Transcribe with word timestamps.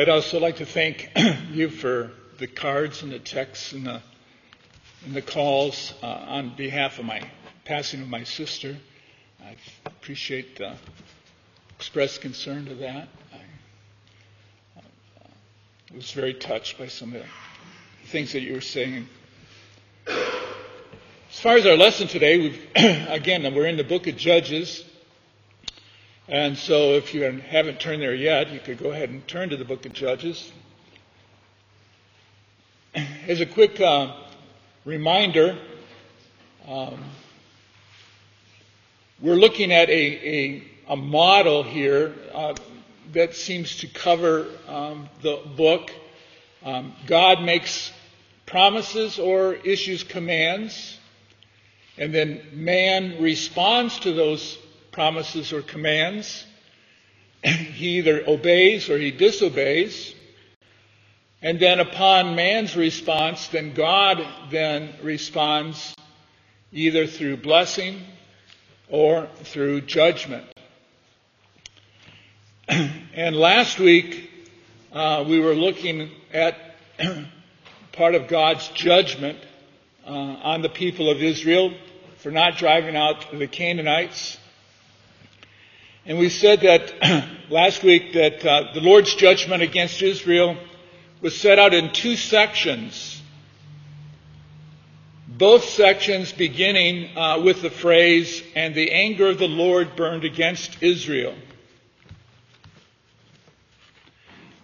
I'd 0.00 0.08
also 0.08 0.40
like 0.40 0.56
to 0.56 0.64
thank 0.64 1.10
you 1.52 1.68
for 1.68 2.10
the 2.38 2.46
cards 2.46 3.02
and 3.02 3.12
the 3.12 3.18
texts 3.18 3.74
and 3.74 3.86
the, 3.86 4.00
and 5.04 5.12
the 5.12 5.20
calls 5.20 5.92
uh, 6.02 6.06
on 6.06 6.56
behalf 6.56 6.98
of 6.98 7.04
my 7.04 7.20
passing 7.66 8.00
of 8.00 8.08
my 8.08 8.24
sister. 8.24 8.78
I 9.44 9.56
appreciate 9.84 10.56
the 10.56 10.74
expressed 11.76 12.22
concern 12.22 12.64
to 12.64 12.74
that. 12.76 13.08
I 13.34 14.78
uh, 14.78 14.82
was 15.94 16.12
very 16.12 16.32
touched 16.32 16.78
by 16.78 16.86
some 16.86 17.12
of 17.14 17.20
the 17.20 18.08
things 18.08 18.32
that 18.32 18.40
you 18.40 18.54
were 18.54 18.62
saying. 18.62 19.06
As 20.06 21.40
far 21.40 21.56
as 21.56 21.66
our 21.66 21.76
lesson 21.76 22.08
today, 22.08 22.58
again, 22.74 23.54
we're 23.54 23.66
in 23.66 23.76
the 23.76 23.84
book 23.84 24.06
of 24.06 24.16
Judges. 24.16 24.82
And 26.30 26.56
so 26.56 26.92
if 26.92 27.12
you 27.12 27.22
haven't 27.22 27.80
turned 27.80 28.02
there 28.02 28.14
yet, 28.14 28.52
you 28.52 28.60
could 28.60 28.78
go 28.78 28.92
ahead 28.92 29.08
and 29.08 29.26
turn 29.26 29.48
to 29.48 29.56
the 29.56 29.64
book 29.64 29.84
of 29.84 29.92
Judges. 29.92 30.52
As 33.26 33.40
a 33.40 33.46
quick 33.46 33.80
uh, 33.80 34.14
reminder, 34.84 35.58
um, 36.68 37.02
we're 39.20 39.34
looking 39.34 39.72
at 39.72 39.88
a, 39.88 39.92
a, 39.92 40.64
a 40.90 40.96
model 40.96 41.64
here 41.64 42.14
uh, 42.32 42.54
that 43.12 43.34
seems 43.34 43.78
to 43.78 43.88
cover 43.88 44.46
um, 44.68 45.08
the 45.22 45.42
book. 45.56 45.90
Um, 46.62 46.94
God 47.08 47.42
makes 47.42 47.90
promises 48.46 49.18
or 49.18 49.54
issues 49.54 50.04
commands, 50.04 50.96
and 51.98 52.14
then 52.14 52.40
man 52.52 53.20
responds 53.20 53.98
to 53.98 54.12
those 54.12 54.56
promises 54.92 55.52
or 55.52 55.62
commands. 55.62 56.44
he 57.42 57.98
either 57.98 58.24
obeys 58.26 58.90
or 58.90 58.98
he 58.98 59.10
disobeys. 59.10 60.14
And 61.42 61.58
then 61.58 61.80
upon 61.80 62.36
man's 62.36 62.76
response, 62.76 63.48
then 63.48 63.72
God 63.72 64.22
then 64.50 64.94
responds 65.02 65.94
either 66.72 67.06
through 67.06 67.38
blessing 67.38 68.02
or 68.88 69.28
through 69.44 69.82
judgment. 69.82 70.46
and 72.68 73.36
last 73.36 73.78
week, 73.78 74.30
uh, 74.92 75.24
we 75.26 75.40
were 75.40 75.54
looking 75.54 76.10
at 76.32 76.56
part 77.92 78.14
of 78.14 78.28
God's 78.28 78.68
judgment 78.68 79.38
uh, 80.06 80.10
on 80.10 80.62
the 80.62 80.68
people 80.68 81.10
of 81.10 81.22
Israel 81.22 81.72
for 82.18 82.30
not 82.30 82.58
driving 82.58 82.96
out 82.96 83.26
the 83.32 83.46
Canaanites 83.46 84.36
and 86.06 86.18
we 86.18 86.28
said 86.28 86.62
that 86.62 87.28
last 87.50 87.82
week 87.82 88.14
that 88.14 88.44
uh, 88.44 88.72
the 88.72 88.80
Lord's 88.80 89.14
judgment 89.14 89.62
against 89.62 90.00
Israel 90.00 90.56
was 91.20 91.38
set 91.38 91.58
out 91.58 91.74
in 91.74 91.92
two 91.92 92.16
sections. 92.16 93.20
Both 95.28 95.64
sections 95.64 96.32
beginning 96.32 97.16
uh, 97.16 97.40
with 97.40 97.62
the 97.62 97.70
phrase, 97.70 98.42
and 98.54 98.74
the 98.74 98.90
anger 98.90 99.28
of 99.28 99.38
the 99.38 99.48
Lord 99.48 99.96
burned 99.96 100.24
against 100.24 100.82
Israel. 100.82 101.34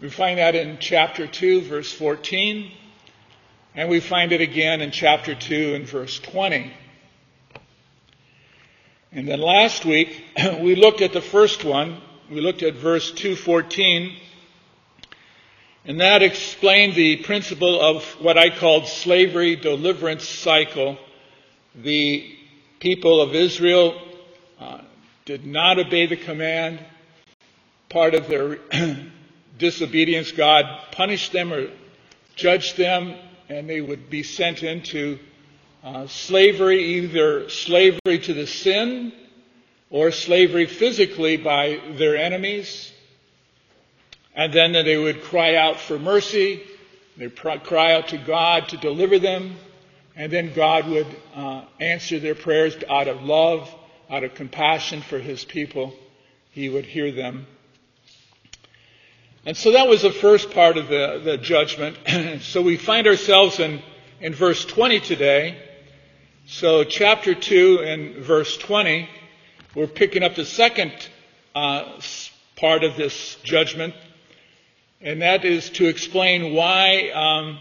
We 0.00 0.10
find 0.10 0.38
that 0.38 0.54
in 0.54 0.78
chapter 0.78 1.26
2, 1.26 1.62
verse 1.62 1.92
14, 1.92 2.70
and 3.74 3.88
we 3.88 4.00
find 4.00 4.32
it 4.32 4.40
again 4.40 4.80
in 4.80 4.90
chapter 4.90 5.34
2 5.34 5.74
and 5.74 5.86
verse 5.86 6.18
20. 6.18 6.72
And 9.16 9.26
then 9.26 9.40
last 9.40 9.86
week, 9.86 10.22
we 10.60 10.74
looked 10.74 11.00
at 11.00 11.14
the 11.14 11.22
first 11.22 11.64
one. 11.64 12.02
We 12.30 12.42
looked 12.42 12.62
at 12.62 12.74
verse 12.74 13.10
214. 13.12 14.14
And 15.86 16.00
that 16.02 16.22
explained 16.22 16.94
the 16.94 17.16
principle 17.16 17.80
of 17.80 18.04
what 18.20 18.36
I 18.36 18.50
called 18.50 18.86
slavery 18.88 19.56
deliverance 19.56 20.28
cycle. 20.28 20.98
The 21.74 22.30
people 22.78 23.22
of 23.22 23.34
Israel 23.34 23.98
uh, 24.60 24.82
did 25.24 25.46
not 25.46 25.78
obey 25.78 26.04
the 26.04 26.18
command. 26.18 26.84
Part 27.88 28.14
of 28.14 28.28
their 28.28 28.58
disobedience, 29.58 30.30
God 30.30 30.66
punished 30.92 31.32
them 31.32 31.54
or 31.54 31.70
judged 32.34 32.76
them, 32.76 33.14
and 33.48 33.66
they 33.66 33.80
would 33.80 34.10
be 34.10 34.22
sent 34.22 34.62
into 34.62 35.18
uh, 35.86 36.04
slavery, 36.08 36.82
either 36.96 37.48
slavery 37.48 38.18
to 38.18 38.34
the 38.34 38.46
sin 38.46 39.12
or 39.88 40.10
slavery 40.10 40.66
physically 40.66 41.36
by 41.36 41.80
their 41.92 42.16
enemies. 42.16 42.92
And 44.34 44.52
then 44.52 44.72
they 44.72 44.96
would 44.96 45.22
cry 45.22 45.54
out 45.54 45.78
for 45.78 45.96
mercy. 45.96 46.60
They'd 47.16 47.36
cry 47.36 47.92
out 47.92 48.08
to 48.08 48.18
God 48.18 48.70
to 48.70 48.76
deliver 48.76 49.20
them. 49.20 49.54
And 50.16 50.32
then 50.32 50.52
God 50.54 50.88
would 50.88 51.06
uh, 51.36 51.62
answer 51.78 52.18
their 52.18 52.34
prayers 52.34 52.76
out 52.90 53.06
of 53.06 53.22
love, 53.22 53.72
out 54.10 54.24
of 54.24 54.34
compassion 54.34 55.02
for 55.02 55.20
his 55.20 55.44
people. 55.44 55.94
He 56.50 56.68
would 56.68 56.84
hear 56.84 57.12
them. 57.12 57.46
And 59.44 59.56
so 59.56 59.70
that 59.70 59.86
was 59.86 60.02
the 60.02 60.10
first 60.10 60.50
part 60.50 60.78
of 60.78 60.88
the, 60.88 61.20
the 61.22 61.38
judgment. 61.38 61.96
so 62.40 62.60
we 62.60 62.76
find 62.76 63.06
ourselves 63.06 63.60
in, 63.60 63.80
in 64.20 64.34
verse 64.34 64.64
20 64.64 64.98
today. 64.98 65.62
So, 66.48 66.84
chapter 66.84 67.34
2 67.34 67.80
and 67.80 68.14
verse 68.18 68.56
20, 68.56 69.08
we're 69.74 69.88
picking 69.88 70.22
up 70.22 70.36
the 70.36 70.44
second 70.44 70.92
uh, 71.56 72.00
part 72.54 72.84
of 72.84 72.96
this 72.96 73.34
judgment, 73.42 73.94
and 75.00 75.22
that 75.22 75.44
is 75.44 75.70
to 75.70 75.86
explain 75.86 76.54
why 76.54 77.10
um, 77.10 77.58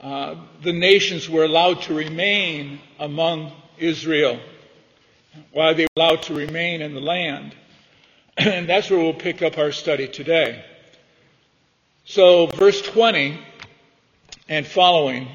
uh, 0.00 0.34
the 0.62 0.72
nations 0.72 1.28
were 1.28 1.44
allowed 1.44 1.82
to 1.82 1.94
remain 1.94 2.80
among 2.98 3.52
Israel, 3.76 4.40
why 5.52 5.74
they 5.74 5.82
were 5.82 6.02
allowed 6.02 6.22
to 6.22 6.34
remain 6.34 6.80
in 6.80 6.94
the 6.94 7.02
land. 7.02 7.54
And 8.38 8.66
that's 8.66 8.88
where 8.88 8.98
we'll 8.98 9.12
pick 9.12 9.42
up 9.42 9.58
our 9.58 9.72
study 9.72 10.08
today. 10.08 10.64
So, 12.06 12.46
verse 12.46 12.80
20 12.80 13.38
and 14.48 14.66
following. 14.66 15.28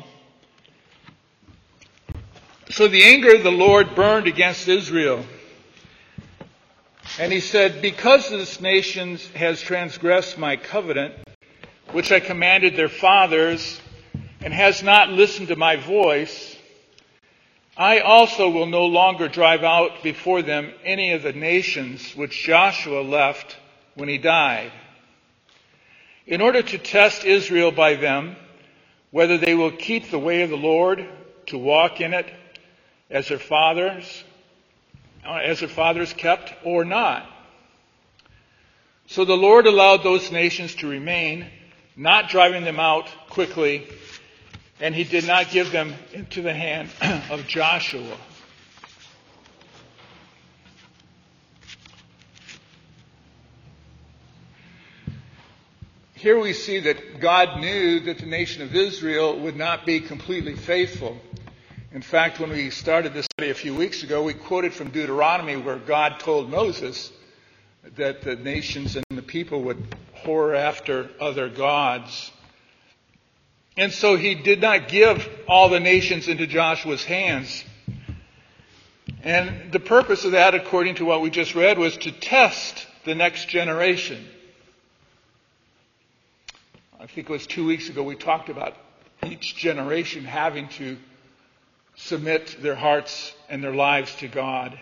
So 2.72 2.88
the 2.88 3.04
anger 3.04 3.36
of 3.36 3.44
the 3.44 3.52
Lord 3.52 3.94
burned 3.96 4.26
against 4.26 4.68
Israel. 4.68 5.24
And 7.20 7.32
he 7.32 7.40
said, 7.40 7.82
Because 7.82 8.28
this 8.30 8.60
nation 8.60 9.18
has 9.36 9.62
transgressed 9.62 10.40
my 10.40 10.58
covenant, 10.58 11.14
which 11.92 12.12
I 12.12 12.20
commanded 12.20 12.76
their 12.76 12.90
fathers, 12.90 13.80
and 14.42 14.52
has 14.52 14.82
not 14.82 15.10
listened 15.10 15.50
to 15.50 15.56
my 15.56 15.76
voice, 15.76 16.58
I 17.78 18.00
also 18.00 18.50
will 18.50 18.66
no 18.66 18.86
longer 18.88 19.28
drive 19.28 19.64
out 19.64 20.02
before 20.02 20.42
them 20.42 20.74
any 20.84 21.12
of 21.12 21.22
the 21.22 21.34
nations 21.34 22.16
which 22.16 22.44
Joshua 22.44 23.02
left 23.02 23.56
when 23.94 24.10
he 24.10 24.18
died. 24.18 24.72
In 26.26 26.42
order 26.42 26.64
to 26.64 26.78
test 26.80 27.26
Israel 27.26 27.72
by 27.72 27.94
them, 27.94 28.36
whether 29.12 29.38
they 29.38 29.54
will 29.54 29.72
keep 29.72 30.10
the 30.10 30.20
way 30.20 30.42
of 30.42 30.50
the 30.50 30.58
Lord, 30.58 31.08
to 31.48 31.58
walk 31.60 32.02
in 32.02 32.16
it, 32.16 32.26
as 33.10 33.28
their 33.28 33.40
fathers, 33.40 34.24
uh, 35.26 35.36
as 35.36 35.60
their 35.60 35.70
fathers 35.70 36.14
kept 36.14 36.54
or 36.64 36.84
not. 36.86 37.30
So 39.08 39.24
the 39.24 39.38
Lord 39.38 39.68
allowed 39.68 40.04
those 40.04 40.32
nations 40.32 40.76
to 40.76 40.88
remain, 40.88 41.46
not 41.96 42.30
driving 42.30 42.64
them 42.64 42.80
out 42.80 43.08
quickly, 43.30 43.88
and 44.80 44.96
he 44.96 45.04
did 45.04 45.28
not 45.28 45.52
give 45.52 45.72
them 45.72 45.94
into 46.14 46.42
the 46.42 46.54
hand 46.54 46.90
of 47.30 47.48
Joshua. 47.48 48.18
Here 56.16 56.40
we 56.40 56.54
see 56.54 56.80
that 56.80 57.20
God 57.20 57.60
knew 57.60 58.00
that 58.00 58.18
the 58.18 58.26
nation 58.26 58.64
of 58.64 58.76
Israel 58.76 59.40
would 59.42 59.56
not 59.56 59.86
be 59.86 60.00
completely 60.00 60.56
faithful. 60.56 61.22
In 61.96 62.02
fact, 62.02 62.42
when 62.42 62.50
we 62.50 62.72
started 62.72 63.14
this 63.14 63.26
study 63.38 63.52
a 63.52 63.56
few 63.56 63.74
weeks 63.74 64.04
ago, 64.04 64.22
we 64.22 64.34
quoted 64.34 64.74
from 64.74 64.90
Deuteronomy 64.90 65.56
where 65.56 65.78
God 65.78 66.20
told 66.20 66.50
Moses 66.50 67.10
that 67.96 68.22
the 68.22 68.36
nations 68.36 68.98
and 68.98 69.06
the 69.12 69.22
people 69.22 69.62
would 69.62 69.96
whore 70.14 70.58
after 70.58 71.10
other 71.22 71.48
gods. 71.48 72.34
And 73.78 73.94
so 73.94 74.18
he 74.18 74.36
did 74.36 74.60
not 74.60 74.90
give 74.90 75.26
all 75.48 75.70
the 75.70 75.80
nations 75.80 76.28
into 76.28 76.46
Joshua's 76.46 77.06
hands. 77.06 77.64
And 79.24 79.72
the 79.72 79.80
purpose 79.80 80.26
of 80.26 80.34
that, 80.34 80.54
according 80.54 80.96
to 80.96 81.06
what 81.06 81.22
we 81.22 81.30
just 81.30 81.56
read, 81.56 81.80
was 81.80 81.96
to 82.00 82.12
test 82.12 82.88
the 83.06 83.16
next 83.16 83.48
generation. 83.48 84.22
I 87.00 87.08
think 87.08 87.30
it 87.30 87.32
was 87.32 87.48
two 87.48 87.66
weeks 87.66 87.88
ago 87.88 88.04
we 88.04 88.16
talked 88.16 88.50
about 88.50 88.76
each 89.26 89.56
generation 89.56 90.26
having 90.26 90.68
to 90.68 90.98
submit 91.96 92.58
their 92.62 92.76
hearts 92.76 93.34
and 93.50 93.64
their 93.64 93.74
lives 93.74 94.14
to 94.18 94.28
God. 94.28 94.78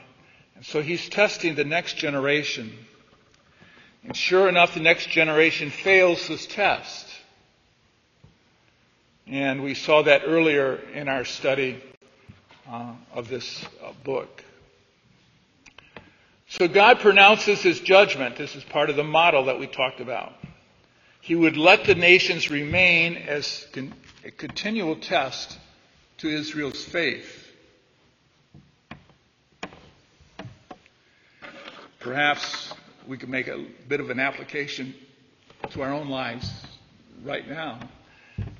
And 0.55 0.65
so 0.65 0.81
he's 0.81 1.07
testing 1.09 1.55
the 1.55 1.63
next 1.63 1.97
generation. 1.97 2.71
And 4.03 4.15
sure 4.15 4.49
enough, 4.49 4.73
the 4.73 4.79
next 4.79 5.09
generation 5.09 5.69
fails 5.69 6.27
this 6.27 6.45
test. 6.45 7.07
And 9.27 9.63
we 9.63 9.73
saw 9.73 10.01
that 10.03 10.23
earlier 10.25 10.75
in 10.93 11.07
our 11.07 11.23
study 11.23 11.81
uh, 12.69 12.93
of 13.13 13.29
this 13.29 13.65
uh, 13.83 13.93
book. 14.03 14.43
So 16.49 16.67
God 16.67 16.99
pronounces 16.99 17.61
his 17.61 17.79
judgment. 17.79 18.35
This 18.35 18.55
is 18.55 18.63
part 18.63 18.89
of 18.89 18.95
the 18.95 19.03
model 19.03 19.45
that 19.45 19.59
we 19.59 19.67
talked 19.67 20.01
about. 20.01 20.33
He 21.21 21.35
would 21.35 21.55
let 21.55 21.85
the 21.85 21.95
nations 21.95 22.51
remain 22.51 23.15
as 23.15 23.65
con- 23.71 23.93
a 24.25 24.31
continual 24.31 24.97
test 24.97 25.57
to 26.23 26.29
Israel's 26.29 26.81
faith. 26.81 27.51
Perhaps 31.99 32.73
we 33.05 33.17
could 33.17 33.27
make 33.27 33.49
a 33.49 33.65
bit 33.89 33.99
of 33.99 34.09
an 34.09 34.21
application 34.21 34.95
to 35.71 35.81
our 35.81 35.91
own 35.91 36.07
lives 36.07 36.49
right 37.25 37.45
now. 37.49 37.77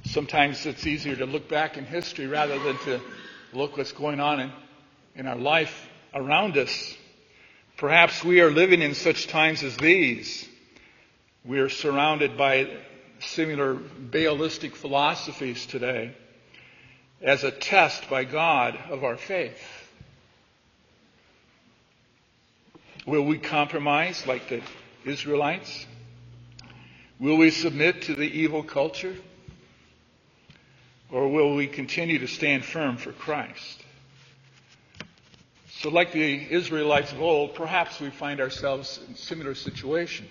Sometimes 0.03 0.65
it's 0.65 0.85
easier 0.85 1.15
to 1.15 1.25
look 1.25 1.47
back 1.47 1.77
in 1.77 1.85
history 1.85 2.27
rather 2.27 2.59
than 2.59 2.77
to 2.79 2.99
look 3.53 3.77
what's 3.77 3.93
going 3.93 4.19
on 4.19 4.41
in, 4.41 4.51
in 5.15 5.25
our 5.25 5.37
life 5.37 5.87
around 6.13 6.57
us. 6.57 6.97
Perhaps 7.77 8.25
we 8.25 8.41
are 8.41 8.51
living 8.51 8.81
in 8.81 8.93
such 8.93 9.27
times 9.27 9.63
as 9.63 9.77
these. 9.77 10.45
We 11.45 11.59
are 11.59 11.69
surrounded 11.69 12.37
by 12.37 12.67
similar 13.19 13.75
Baalistic 13.75 14.75
philosophies 14.75 15.65
today 15.65 16.13
as 17.23 17.45
a 17.45 17.51
test 17.51 18.09
by 18.09 18.25
God 18.25 18.77
of 18.89 19.03
our 19.05 19.15
faith. 19.15 19.61
Will 23.07 23.23
we 23.23 23.37
compromise 23.37 24.27
like 24.27 24.49
the 24.49 24.61
Israelites? 25.05 25.85
Will 27.19 27.37
we 27.37 27.49
submit 27.49 28.03
to 28.03 28.15
the 28.15 28.23
evil 28.23 28.63
culture? 28.63 29.15
Or 31.09 31.29
will 31.29 31.55
we 31.55 31.67
continue 31.67 32.19
to 32.19 32.27
stand 32.27 32.65
firm 32.65 32.97
for 32.97 33.11
Christ? 33.13 33.81
So, 35.79 35.89
like 35.89 36.11
the 36.11 36.51
Israelites 36.51 37.11
of 37.11 37.21
old, 37.21 37.55
perhaps 37.55 37.99
we 37.99 38.09
find 38.09 38.39
ourselves 38.39 38.99
in 39.07 39.13
a 39.13 39.17
similar 39.17 39.53
situation. 39.53 40.27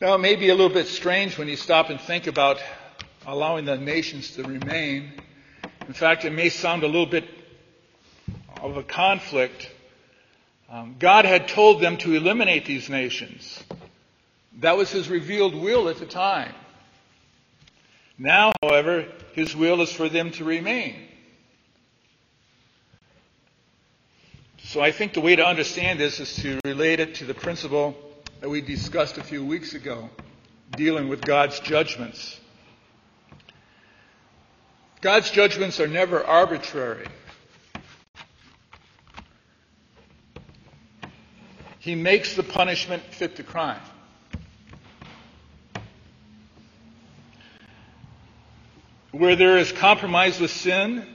Now, 0.00 0.14
it 0.14 0.18
may 0.18 0.36
be 0.36 0.48
a 0.48 0.54
little 0.54 0.72
bit 0.72 0.86
strange 0.86 1.36
when 1.36 1.48
you 1.48 1.56
stop 1.56 1.90
and 1.90 2.00
think 2.00 2.28
about 2.28 2.62
allowing 3.26 3.64
the 3.64 3.76
nations 3.76 4.30
to 4.36 4.44
remain. 4.44 5.12
In 5.88 5.92
fact, 5.92 6.24
it 6.24 6.30
may 6.30 6.50
sound 6.50 6.84
a 6.84 6.86
little 6.86 7.04
bit 7.04 7.24
of 8.62 8.76
a 8.76 8.84
conflict. 8.84 9.68
Um, 10.70 10.94
God 11.00 11.24
had 11.24 11.48
told 11.48 11.80
them 11.80 11.96
to 11.98 12.14
eliminate 12.14 12.64
these 12.64 12.88
nations. 12.88 13.60
That 14.60 14.76
was 14.76 14.88
his 14.88 15.08
revealed 15.08 15.56
will 15.56 15.88
at 15.88 15.96
the 15.96 16.06
time. 16.06 16.54
Now, 18.16 18.52
however, 18.62 19.04
his 19.32 19.56
will 19.56 19.80
is 19.80 19.92
for 19.92 20.08
them 20.08 20.30
to 20.32 20.44
remain. 20.44 20.94
So 24.62 24.80
I 24.80 24.92
think 24.92 25.14
the 25.14 25.20
way 25.20 25.34
to 25.34 25.44
understand 25.44 25.98
this 25.98 26.20
is 26.20 26.36
to 26.36 26.60
relate 26.64 27.00
it 27.00 27.16
to 27.16 27.24
the 27.24 27.34
principle 27.34 27.96
that 28.40 28.48
we 28.48 28.60
discussed 28.60 29.18
a 29.18 29.22
few 29.22 29.44
weeks 29.44 29.74
ago, 29.74 30.10
dealing 30.72 31.08
with 31.08 31.20
God's 31.20 31.58
judgments. 31.60 32.38
God's 35.00 35.30
judgments 35.30 35.80
are 35.80 35.88
never 35.88 36.24
arbitrary. 36.24 37.06
He 41.78 41.94
makes 41.94 42.34
the 42.34 42.42
punishment 42.42 43.02
fit 43.02 43.36
the 43.36 43.42
crime. 43.42 43.80
Where 49.10 49.36
there 49.36 49.56
is 49.56 49.72
compromise 49.72 50.38
with 50.38 50.50
sin, 50.50 51.06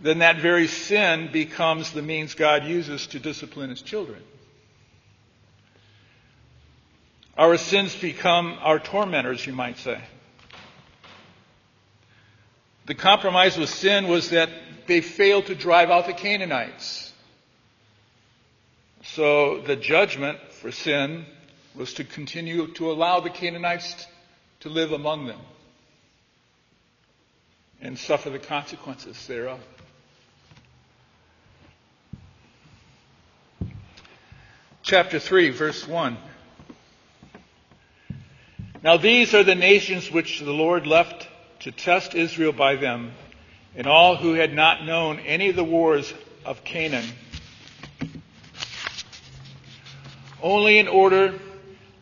then 0.00 0.18
that 0.18 0.38
very 0.38 0.66
sin 0.66 1.30
becomes 1.32 1.92
the 1.92 2.02
means 2.02 2.34
God 2.34 2.64
uses 2.64 3.06
to 3.08 3.18
discipline 3.18 3.70
his 3.70 3.80
children. 3.80 4.20
Our 7.36 7.56
sins 7.56 7.96
become 7.96 8.58
our 8.60 8.78
tormentors, 8.78 9.44
you 9.44 9.52
might 9.52 9.78
say. 9.78 10.00
The 12.86 12.94
compromise 12.94 13.56
with 13.56 13.70
sin 13.70 14.06
was 14.06 14.30
that 14.30 14.50
they 14.86 15.00
failed 15.00 15.46
to 15.46 15.54
drive 15.54 15.90
out 15.90 16.06
the 16.06 16.12
Canaanites. 16.12 17.12
So 19.02 19.60
the 19.62 19.74
judgment 19.74 20.38
for 20.52 20.70
sin 20.70 21.26
was 21.74 21.94
to 21.94 22.04
continue 22.04 22.68
to 22.74 22.90
allow 22.90 23.20
the 23.20 23.30
Canaanites 23.30 24.06
to 24.60 24.68
live 24.68 24.92
among 24.92 25.26
them 25.26 25.40
and 27.80 27.98
suffer 27.98 28.30
the 28.30 28.38
consequences 28.38 29.26
thereof. 29.26 29.60
Chapter 34.82 35.18
3, 35.18 35.50
verse 35.50 35.88
1. 35.88 36.16
Now 38.84 38.98
these 38.98 39.32
are 39.32 39.42
the 39.42 39.54
nations 39.54 40.12
which 40.12 40.40
the 40.40 40.52
Lord 40.52 40.86
left 40.86 41.26
to 41.60 41.72
test 41.72 42.14
Israel 42.14 42.52
by 42.52 42.76
them, 42.76 43.12
and 43.74 43.86
all 43.86 44.14
who 44.14 44.34
had 44.34 44.52
not 44.52 44.84
known 44.84 45.20
any 45.20 45.48
of 45.48 45.56
the 45.56 45.64
wars 45.64 46.12
of 46.44 46.62
Canaan 46.64 47.06
only 50.42 50.78
in 50.78 50.86
order 50.86 51.40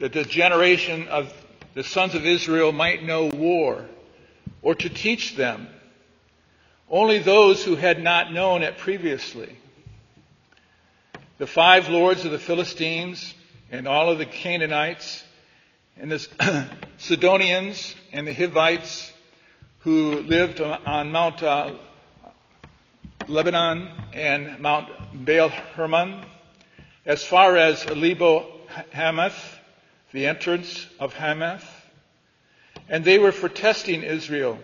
that 0.00 0.12
the 0.12 0.24
generation 0.24 1.06
of 1.06 1.32
the 1.74 1.84
sons 1.84 2.16
of 2.16 2.26
Israel 2.26 2.72
might 2.72 3.04
know 3.04 3.26
war, 3.26 3.86
or 4.60 4.74
to 4.74 4.88
teach 4.88 5.36
them, 5.36 5.68
only 6.90 7.20
those 7.20 7.64
who 7.64 7.76
had 7.76 8.02
not 8.02 8.32
known 8.32 8.62
it 8.64 8.76
previously. 8.78 9.56
The 11.38 11.46
five 11.46 11.88
lords 11.88 12.24
of 12.24 12.32
the 12.32 12.40
Philistines 12.40 13.32
and 13.70 13.86
all 13.86 14.10
of 14.10 14.18
the 14.18 14.26
Canaanites 14.26 15.21
and 15.98 16.10
the 16.10 16.68
Sidonians 16.98 17.94
and 18.12 18.26
the 18.26 18.32
Hivites 18.32 19.12
who 19.80 20.20
lived 20.20 20.60
on 20.60 21.12
Mount 21.12 21.42
uh, 21.42 21.74
Lebanon 23.28 23.90
and 24.12 24.60
Mount 24.60 24.88
Baal 25.24 25.48
Hermon 25.48 26.24
as 27.04 27.24
far 27.24 27.56
as 27.56 27.88
Lebo 27.88 28.46
Hamath, 28.92 29.58
the 30.12 30.26
entrance 30.26 30.86
of 31.00 31.14
Hamath, 31.14 31.68
and 32.88 33.04
they 33.04 33.18
were 33.18 33.32
for 33.32 33.48
testing 33.48 34.02
Israel 34.02 34.58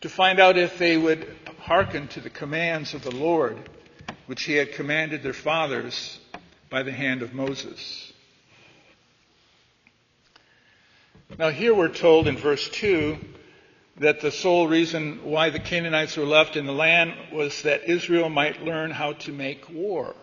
to 0.00 0.08
find 0.08 0.40
out 0.40 0.56
if 0.56 0.78
they 0.78 0.96
would 0.96 1.26
hearken 1.60 2.08
to 2.08 2.20
the 2.20 2.30
commands 2.30 2.94
of 2.94 3.02
the 3.02 3.14
Lord, 3.14 3.58
which 4.26 4.42
he 4.42 4.54
had 4.54 4.72
commanded 4.72 5.22
their 5.22 5.32
fathers 5.32 6.18
by 6.70 6.82
the 6.82 6.92
hand 6.92 7.22
of 7.22 7.34
Moses. 7.34 8.13
Now, 11.38 11.50
here 11.50 11.74
we're 11.74 11.88
told 11.88 12.28
in 12.28 12.36
verse 12.36 12.68
2 12.68 13.16
that 13.96 14.20
the 14.20 14.30
sole 14.30 14.68
reason 14.68 15.20
why 15.24 15.50
the 15.50 15.58
Canaanites 15.58 16.16
were 16.16 16.26
left 16.26 16.54
in 16.54 16.66
the 16.66 16.72
land 16.72 17.14
was 17.32 17.62
that 17.62 17.88
Israel 17.88 18.28
might 18.28 18.62
learn 18.62 18.90
how 18.90 19.14
to 19.14 19.32
make 19.32 19.68
war. 19.70 20.14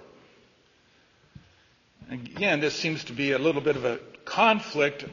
Again, 2.09 2.61
this 2.61 2.75
seems 2.75 3.03
to 3.05 3.13
be 3.13 3.31
a 3.31 3.39
little 3.39 3.61
bit 3.61 3.75
of 3.75 3.83
a 3.83 3.99
conflict 4.25 5.05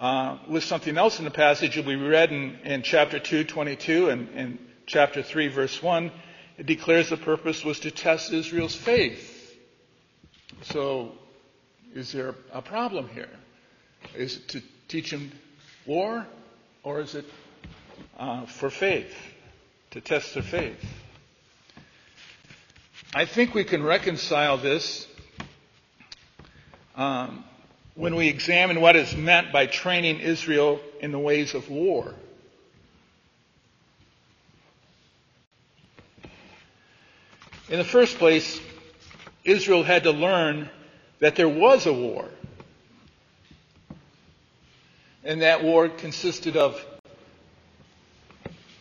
uh, 0.00 0.38
with 0.48 0.64
something 0.64 0.96
else 0.96 1.18
in 1.18 1.24
the 1.24 1.30
passage 1.30 1.76
that 1.76 1.84
we 1.84 1.96
read 1.96 2.32
in, 2.32 2.58
in 2.64 2.82
chapter 2.82 3.18
2, 3.18 3.44
22, 3.44 4.08
and, 4.08 4.28
and 4.34 4.58
chapter 4.86 5.22
3, 5.22 5.48
verse 5.48 5.82
1. 5.82 6.10
It 6.58 6.66
declares 6.66 7.10
the 7.10 7.16
purpose 7.16 7.64
was 7.64 7.80
to 7.80 7.90
test 7.90 8.32
Israel's 8.32 8.74
faith. 8.74 9.54
So, 10.62 11.12
is 11.94 12.12
there 12.12 12.34
a 12.52 12.62
problem 12.62 13.08
here? 13.08 13.30
Is 14.14 14.36
it 14.36 14.48
to 14.48 14.62
teach 14.92 15.10
them 15.10 15.32
war, 15.86 16.26
or 16.82 17.00
is 17.00 17.14
it 17.14 17.24
uh, 18.18 18.44
for 18.44 18.68
faith, 18.68 19.10
to 19.90 20.02
test 20.02 20.34
their 20.34 20.42
faith? 20.42 20.84
I 23.14 23.24
think 23.24 23.54
we 23.54 23.64
can 23.64 23.82
reconcile 23.82 24.58
this 24.58 25.06
um, 26.94 27.42
when 27.94 28.16
we 28.16 28.28
examine 28.28 28.82
what 28.82 28.94
is 28.94 29.16
meant 29.16 29.50
by 29.50 29.64
training 29.64 30.20
Israel 30.20 30.78
in 31.00 31.10
the 31.10 31.18
ways 31.18 31.54
of 31.54 31.70
war. 31.70 32.14
In 37.70 37.78
the 37.78 37.84
first 37.84 38.18
place, 38.18 38.60
Israel 39.42 39.84
had 39.84 40.02
to 40.02 40.10
learn 40.10 40.68
that 41.20 41.34
there 41.36 41.48
was 41.48 41.86
a 41.86 41.94
war. 41.94 42.28
And 45.24 45.42
that 45.42 45.62
war 45.62 45.88
consisted 45.88 46.56
of 46.56 46.84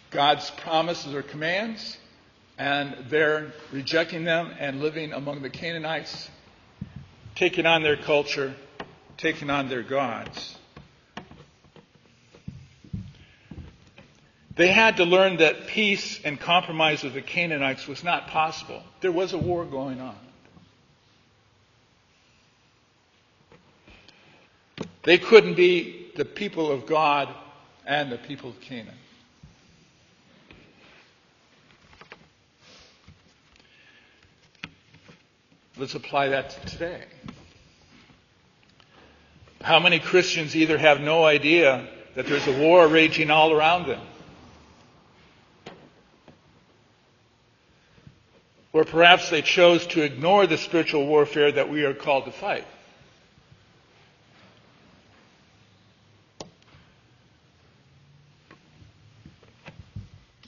God's 0.09 0.49
promises 0.51 1.13
or 1.13 1.21
commands 1.21 1.97
and 2.61 2.95
they're 3.09 3.53
rejecting 3.71 4.23
them 4.23 4.51
and 4.59 4.81
living 4.81 5.13
among 5.13 5.41
the 5.41 5.49
Canaanites, 5.49 6.29
taking 7.33 7.65
on 7.65 7.81
their 7.81 7.97
culture, 7.97 8.53
taking 9.17 9.49
on 9.49 9.67
their 9.67 9.81
gods. 9.81 10.59
They 14.55 14.67
had 14.67 14.97
to 14.97 15.05
learn 15.05 15.37
that 15.37 15.65
peace 15.65 16.19
and 16.23 16.39
compromise 16.39 17.03
with 17.03 17.15
the 17.15 17.21
Canaanites 17.23 17.87
was 17.87 18.03
not 18.03 18.27
possible. 18.27 18.83
There 18.99 19.11
was 19.11 19.33
a 19.33 19.39
war 19.39 19.65
going 19.65 19.99
on. 19.99 20.15
They 25.01 25.17
couldn't 25.17 25.55
be 25.55 26.00
the 26.21 26.25
people 26.25 26.69
of 26.71 26.85
God 26.85 27.29
and 27.83 28.11
the 28.11 28.17
people 28.19 28.51
of 28.51 28.61
Canaan. 28.61 28.93
Let's 35.79 35.95
apply 35.95 36.27
that 36.27 36.51
to 36.51 36.65
today. 36.67 37.05
How 39.63 39.79
many 39.79 39.97
Christians 39.97 40.55
either 40.55 40.77
have 40.77 41.01
no 41.01 41.25
idea 41.25 41.87
that 42.13 42.27
there's 42.27 42.45
a 42.45 42.55
war 42.59 42.87
raging 42.87 43.31
all 43.31 43.51
around 43.51 43.87
them, 43.87 44.05
or 48.73 48.85
perhaps 48.85 49.31
they 49.31 49.41
chose 49.41 49.87
to 49.87 50.03
ignore 50.03 50.45
the 50.45 50.59
spiritual 50.59 51.07
warfare 51.07 51.51
that 51.51 51.67
we 51.67 51.83
are 51.83 51.95
called 51.95 52.25
to 52.25 52.31
fight? 52.31 52.67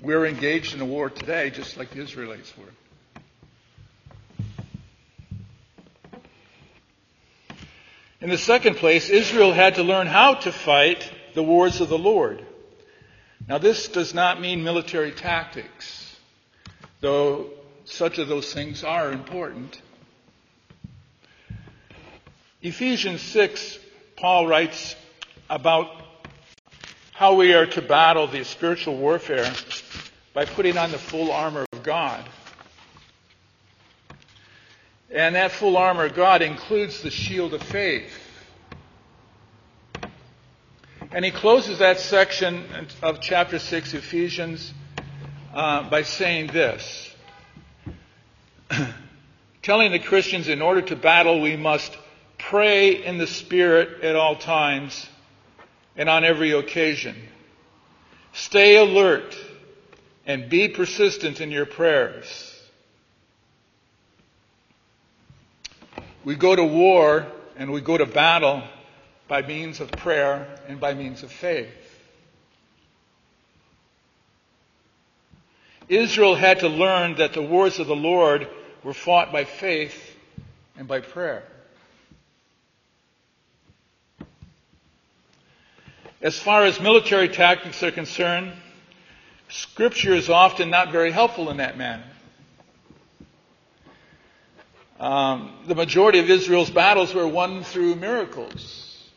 We're 0.03 0.25
engaged 0.25 0.75
in 0.75 0.81
a 0.81 0.85
war 0.85 1.09
today 1.09 1.49
just 1.49 1.77
like 1.77 1.91
the 1.91 2.01
Israelites 2.01 2.53
were. 2.57 2.65
In 8.19 8.29
the 8.29 8.37
second 8.37 8.75
place, 8.75 9.09
Israel 9.09 9.53
had 9.53 9.75
to 9.75 9.83
learn 9.83 10.07
how 10.07 10.33
to 10.33 10.51
fight 10.51 11.09
the 11.35 11.43
wars 11.43 11.79
of 11.79 11.87
the 11.87 11.97
Lord. 11.97 12.45
Now, 13.47 13.59
this 13.59 13.87
does 13.87 14.13
not 14.13 14.41
mean 14.41 14.61
military 14.61 15.13
tactics, 15.13 16.17
though 16.99 17.51
such 17.85 18.17
of 18.17 18.27
those 18.27 18.53
things 18.53 18.83
are 18.83 19.09
important. 19.09 19.81
Ephesians 22.61 23.21
6, 23.21 23.79
Paul 24.17 24.47
writes 24.47 24.97
about 25.49 25.87
how 27.13 27.35
we 27.35 27.53
are 27.53 27.67
to 27.67 27.81
battle 27.81 28.27
the 28.27 28.43
spiritual 28.43 28.97
warfare 28.97 29.53
by 30.33 30.45
putting 30.45 30.77
on 30.77 30.91
the 30.91 30.97
full 30.97 31.31
armor 31.31 31.65
of 31.71 31.83
God. 31.83 32.23
And 35.11 35.35
that 35.35 35.51
full 35.51 35.77
armor 35.77 36.05
of 36.05 36.15
God 36.15 36.41
includes 36.41 37.03
the 37.03 37.11
shield 37.11 37.53
of 37.53 37.61
faith. 37.61 38.11
And 41.11 41.23
he 41.23 41.29
closes 41.29 41.77
that 41.77 41.99
section 41.99 42.65
of 43.03 43.21
chapter 43.21 43.59
6, 43.59 43.93
Ephesians, 43.93 44.73
uh, 45.53 45.87
by 45.87 46.01
saying 46.01 46.47
this 46.47 47.13
telling 49.61 49.91
the 49.91 49.99
Christians 49.99 50.47
in 50.47 50.63
order 50.63 50.81
to 50.81 50.95
battle, 50.95 51.41
we 51.41 51.55
must 51.55 51.95
pray 52.39 53.05
in 53.05 53.19
the 53.19 53.27
Spirit 53.27 54.03
at 54.03 54.15
all 54.15 54.35
times 54.35 55.07
and 55.95 56.09
on 56.09 56.23
every 56.23 56.51
occasion. 56.51 57.15
Stay 58.33 58.77
alert 58.77 59.37
and 60.25 60.49
be 60.49 60.67
persistent 60.67 61.41
in 61.41 61.51
your 61.51 61.65
prayers. 61.65 62.49
We 66.23 66.35
go 66.35 66.55
to 66.55 66.63
war 66.63 67.27
and 67.57 67.71
we 67.71 67.81
go 67.81 67.97
to 67.97 68.05
battle 68.05 68.63
by 69.27 69.41
means 69.41 69.79
of 69.79 69.91
prayer 69.91 70.47
and 70.67 70.79
by 70.79 70.93
means 70.93 71.23
of 71.23 71.31
faith. 71.31 71.69
Israel 75.89 76.35
had 76.35 76.61
to 76.61 76.69
learn 76.69 77.15
that 77.15 77.33
the 77.33 77.41
wars 77.41 77.79
of 77.79 77.87
the 77.87 77.95
Lord 77.95 78.47
were 78.83 78.93
fought 78.93 79.31
by 79.31 79.43
faith 79.43 80.15
and 80.77 80.87
by 80.87 81.01
prayer. 81.01 81.43
As 86.21 86.39
far 86.39 86.63
as 86.63 86.79
military 86.79 87.27
tactics 87.27 87.83
are 87.83 87.91
concerned, 87.91 88.53
Scripture 89.53 90.15
is 90.15 90.31
often 90.31 90.71
not 90.71 90.91
very 90.91 91.11
helpful 91.11 91.51
in 91.51 91.57
that 91.57 91.77
manner. 91.77 92.03
Um, 94.99 95.53
the 95.67 95.75
majority 95.75 96.17
of 96.17 96.27
Israel's 96.27 96.71
battles 96.71 97.13
were 97.13 97.27
won 97.27 97.63
through 97.63 97.93
miracles. 97.93 99.11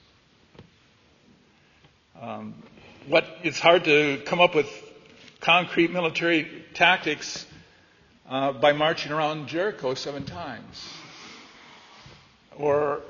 Um, 2.20 2.54
what 3.06 3.24
it's 3.44 3.58
hard 3.58 3.84
to 3.84 4.20
come 4.26 4.42
up 4.42 4.54
with 4.54 4.68
concrete 5.40 5.90
military 5.90 6.64
tactics 6.74 7.46
uh, 8.28 8.52
by 8.52 8.72
marching 8.74 9.12
around 9.12 9.46
Jericho 9.46 9.94
seven 9.94 10.26
times, 10.26 10.86
or 12.58 13.00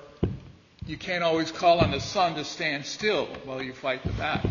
you 0.86 0.96
can't 0.96 1.24
always 1.24 1.50
call 1.50 1.80
on 1.80 1.90
the 1.90 2.00
sun 2.00 2.36
to 2.36 2.44
stand 2.44 2.86
still 2.86 3.26
while 3.44 3.60
you 3.60 3.72
fight 3.72 4.04
the 4.04 4.12
battle. 4.12 4.50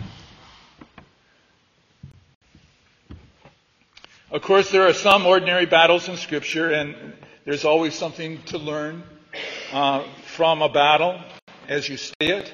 Of 4.36 4.42
course, 4.42 4.70
there 4.70 4.86
are 4.86 4.92
some 4.92 5.26
ordinary 5.26 5.66
battles 5.66 6.10
in 6.10 6.18
Scripture, 6.18 6.70
and 6.70 7.14
there's 7.46 7.64
always 7.64 7.96
something 7.96 8.44
to 8.48 8.58
learn 8.58 9.02
uh, 9.72 10.04
from 10.26 10.62
a 10.62 10.68
battle 10.68 11.22
as 11.70 11.88
you 11.88 11.96
see 11.96 12.14
it. 12.20 12.54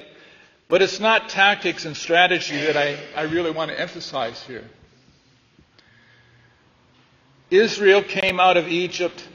But 0.68 0.80
it's 0.80 1.00
not 1.00 1.28
tactics 1.28 1.84
and 1.84 1.96
strategy 1.96 2.56
that 2.56 2.76
I, 2.76 3.00
I 3.16 3.22
really 3.22 3.50
want 3.50 3.72
to 3.72 3.80
emphasize 3.80 4.40
here. 4.44 4.62
Israel 7.50 8.04
came 8.04 8.38
out 8.38 8.56
of 8.56 8.68
Egypt 8.68 9.28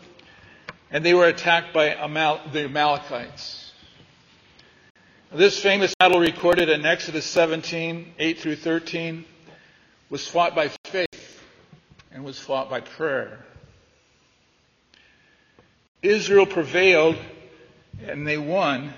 and 0.89 1.03
they 1.03 1.13
were 1.13 1.27
attacked 1.27 1.73
by 1.73 1.95
Amal- 1.95 2.39
the 2.53 2.63
Amalekites. 2.63 3.73
This 5.33 5.59
famous 5.59 5.93
battle 5.99 6.21
recorded 6.21 6.69
in 6.69 6.85
Exodus 6.85 7.25
17, 7.25 8.13
8 8.17 8.39
through 8.39 8.55
13, 8.55 9.25
was 10.09 10.25
fought 10.25 10.55
by 10.55 10.69
and 12.17 12.25
was 12.25 12.39
fought 12.39 12.67
by 12.67 12.81
prayer. 12.81 13.45
Israel 16.01 16.47
prevailed 16.47 17.15
and 18.07 18.25
they 18.25 18.39
won, 18.39 18.91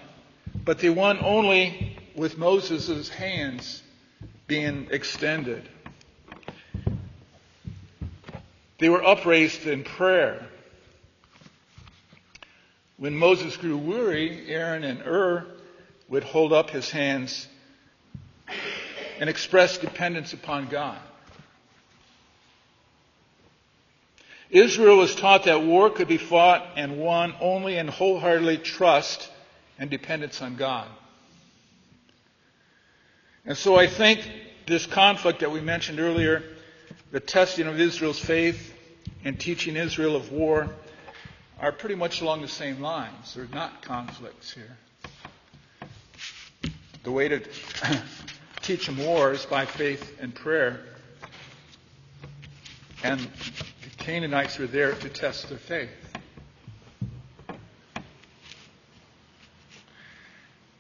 but 0.63 0.79
they 0.79 0.89
won 0.89 1.19
only 1.21 1.97
with 2.15 2.37
Moses' 2.37 3.09
hands 3.09 3.83
being 4.47 4.87
extended. 4.91 5.67
They 8.77 8.87
were 8.87 9.05
upraised 9.05 9.67
in 9.67 9.83
prayer. 9.83 10.47
When 12.95 13.17
Moses 13.17 13.57
grew 13.57 13.75
weary, 13.75 14.45
Aaron 14.47 14.85
and 14.85 14.99
Hur 14.99 15.45
would 16.07 16.23
hold 16.23 16.53
up 16.53 16.69
his 16.69 16.89
hands 16.89 17.49
and 19.19 19.29
express 19.29 19.77
dependence 19.77 20.31
upon 20.31 20.69
God. 20.69 20.99
Israel 24.49 24.97
was 24.97 25.13
taught 25.13 25.43
that 25.43 25.63
war 25.63 25.89
could 25.89 26.07
be 26.07 26.17
fought 26.17 26.65
and 26.75 26.97
won 26.99 27.35
only 27.39 27.77
in 27.77 27.87
wholeheartedly 27.87 28.57
trust 28.57 29.29
and 29.77 29.89
dependence 29.89 30.41
on 30.41 30.55
God. 30.55 30.87
And 33.45 33.57
so 33.57 33.75
I 33.75 33.87
think 33.87 34.29
this 34.65 34.85
conflict 34.85 35.39
that 35.39 35.51
we 35.51 35.61
mentioned 35.61 35.99
earlier, 35.99 36.43
the 37.11 37.19
testing 37.19 37.67
of 37.67 37.79
Israel's 37.79 38.19
faith 38.19 38.73
and 39.23 39.39
teaching 39.39 39.75
Israel 39.75 40.15
of 40.15 40.31
war, 40.31 40.69
are 41.59 41.71
pretty 41.71 41.95
much 41.95 42.21
along 42.21 42.41
the 42.41 42.47
same 42.47 42.79
lines. 42.79 43.33
They're 43.33 43.47
not 43.53 43.81
conflicts 43.81 44.53
here. 44.53 44.77
The 47.03 47.11
way 47.11 47.27
to 47.27 47.41
teach 48.61 48.85
them 48.85 48.97
war 48.97 49.33
is 49.33 49.45
by 49.45 49.65
faith 49.65 50.17
and 50.21 50.33
prayer. 50.33 50.81
And 53.03 53.27
Canaanites 53.99 54.57
were 54.57 54.67
there 54.67 54.93
to 54.93 55.09
test 55.09 55.49
their 55.49 55.57
faith. 55.57 55.89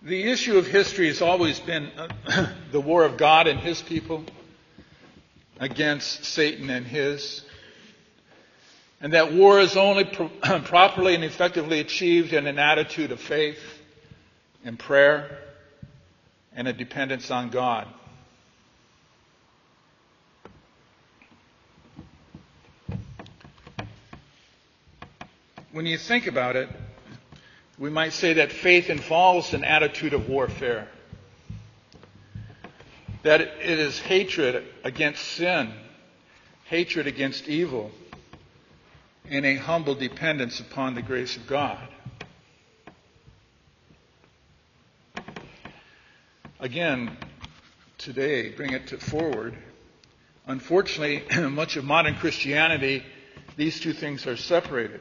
The 0.01 0.23
issue 0.23 0.57
of 0.57 0.65
history 0.65 1.07
has 1.07 1.21
always 1.21 1.59
been 1.59 1.91
uh, 1.97 2.47
the 2.71 2.79
war 2.79 3.03
of 3.03 3.17
God 3.17 3.47
and 3.47 3.59
his 3.59 3.81
people 3.81 4.23
against 5.59 6.23
Satan 6.23 6.69
and 6.69 6.87
his. 6.87 7.43
And 9.01 9.13
that 9.13 9.33
war 9.33 9.59
is 9.59 9.75
only 9.75 10.05
pro- 10.05 10.29
properly 10.63 11.15
and 11.15 11.23
effectively 11.23 11.81
achieved 11.81 12.31
in 12.31 12.47
an 12.47 12.57
attitude 12.57 13.11
of 13.11 13.19
faith 13.19 13.59
and 14.63 14.79
prayer 14.79 15.37
and 16.55 16.67
a 16.67 16.73
dependence 16.73 17.29
on 17.29 17.49
God. 17.49 17.87
When 25.79 25.85
you 25.85 25.97
think 25.97 26.27
about 26.27 26.57
it, 26.57 26.67
we 27.77 27.89
might 27.89 28.11
say 28.11 28.33
that 28.33 28.51
faith 28.51 28.89
involves 28.89 29.53
an 29.53 29.63
attitude 29.63 30.13
of 30.13 30.27
warfare. 30.27 30.89
That 33.23 33.39
it 33.39 33.79
is 33.79 33.97
hatred 33.97 34.65
against 34.83 35.23
sin, 35.23 35.71
hatred 36.65 37.07
against 37.07 37.47
evil, 37.47 37.91
and 39.29 39.45
a 39.45 39.55
humble 39.55 39.95
dependence 39.95 40.59
upon 40.59 40.95
the 40.95 41.01
grace 41.01 41.37
of 41.37 41.47
God. 41.47 41.79
Again, 46.59 47.15
today, 47.97 48.49
bring 48.49 48.73
it 48.73 48.87
to 48.87 48.97
forward. 48.97 49.55
Unfortunately, 50.45 51.23
much 51.49 51.77
of 51.77 51.85
modern 51.85 52.15
Christianity, 52.15 53.01
these 53.55 53.79
two 53.79 53.93
things 53.93 54.27
are 54.27 54.35
separated. 54.35 54.99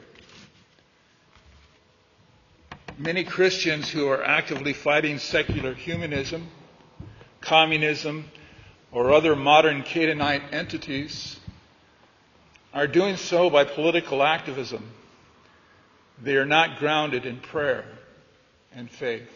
Many 2.98 3.22
Christians 3.22 3.88
who 3.88 4.08
are 4.08 4.24
actively 4.24 4.72
fighting 4.72 5.20
secular 5.20 5.72
humanism, 5.72 6.48
communism, 7.40 8.28
or 8.90 9.12
other 9.12 9.36
modern 9.36 9.84
Canaanite 9.84 10.42
entities 10.52 11.38
are 12.74 12.88
doing 12.88 13.16
so 13.16 13.50
by 13.50 13.62
political 13.62 14.20
activism. 14.20 14.90
They 16.20 16.34
are 16.34 16.44
not 16.44 16.80
grounded 16.80 17.24
in 17.24 17.38
prayer 17.38 17.84
and 18.74 18.90
faith. 18.90 19.30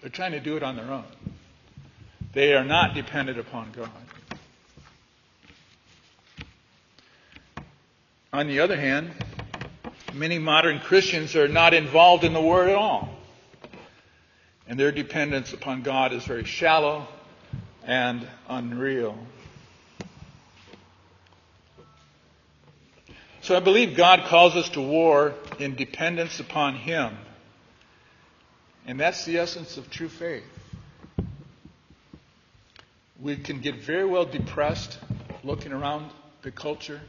They're 0.00 0.08
trying 0.08 0.32
to 0.32 0.40
do 0.40 0.56
it 0.56 0.62
on 0.62 0.76
their 0.76 0.90
own. 0.90 1.04
They 2.32 2.54
are 2.54 2.64
not 2.64 2.94
dependent 2.94 3.38
upon 3.38 3.72
God. 3.72 3.90
On 8.32 8.46
the 8.46 8.60
other 8.60 8.80
hand, 8.80 9.12
many 10.14 10.38
modern 10.38 10.80
Christians 10.80 11.36
are 11.36 11.48
not 11.48 11.74
involved 11.74 12.24
in 12.24 12.32
the 12.32 12.40
Word 12.40 12.68
at 12.68 12.76
all. 12.76 13.08
And 14.66 14.78
their 14.78 14.92
dependence 14.92 15.52
upon 15.52 15.82
God 15.82 16.12
is 16.12 16.24
very 16.24 16.44
shallow 16.44 17.06
and 17.84 18.26
unreal. 18.48 19.16
So 23.40 23.56
I 23.56 23.60
believe 23.60 23.96
God 23.96 24.24
calls 24.26 24.56
us 24.56 24.68
to 24.70 24.80
war 24.82 25.32
in 25.58 25.74
dependence 25.74 26.38
upon 26.38 26.74
Him. 26.74 27.16
And 28.86 29.00
that's 29.00 29.24
the 29.24 29.38
essence 29.38 29.78
of 29.78 29.90
true 29.90 30.08
faith. 30.08 30.44
We 33.20 33.36
can 33.36 33.60
get 33.60 33.76
very 33.76 34.04
well 34.04 34.26
depressed 34.26 34.98
looking 35.42 35.72
around 35.72 36.10
the 36.42 36.50
culture, 36.50 37.00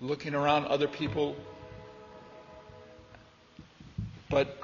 looking 0.00 0.34
around 0.34 0.64
other 0.66 0.88
people. 0.88 1.36
But 4.30 4.58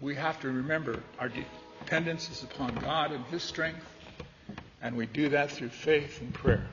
we 0.00 0.14
have 0.14 0.40
to 0.40 0.48
remember 0.48 1.02
our 1.18 1.28
dependence 1.28 2.30
is 2.30 2.42
upon 2.42 2.74
God 2.76 3.12
and 3.12 3.24
His 3.26 3.42
strength, 3.42 3.84
and 4.80 4.96
we 4.96 5.06
do 5.06 5.30
that 5.30 5.50
through 5.50 5.68
faith 5.70 6.20
and 6.20 6.32
prayer. 6.32 6.66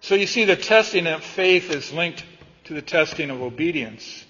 So 0.00 0.14
you 0.14 0.26
see, 0.26 0.44
the 0.44 0.56
testing 0.56 1.06
of 1.06 1.24
faith 1.24 1.70
is 1.70 1.92
linked 1.92 2.24
to 2.64 2.74
the 2.74 2.82
testing 2.82 3.30
of 3.30 3.42
obedience. 3.42 4.24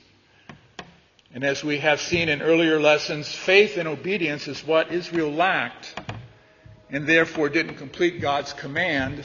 And 1.35 1.45
as 1.45 1.63
we 1.63 1.79
have 1.79 2.01
seen 2.01 2.31
in 2.31 2.41
earlier 2.41 2.81
lessons, 2.81 3.31
faith 3.31 3.77
and 3.77 3.87
obedience 3.87 4.49
is 4.49 4.67
what 4.67 4.91
Israel 4.91 5.31
lacked 5.31 5.95
and 6.89 7.07
therefore 7.07 7.51
didn't 7.51 7.75
complete 7.75 8.23
God's 8.23 8.55
command 8.55 9.25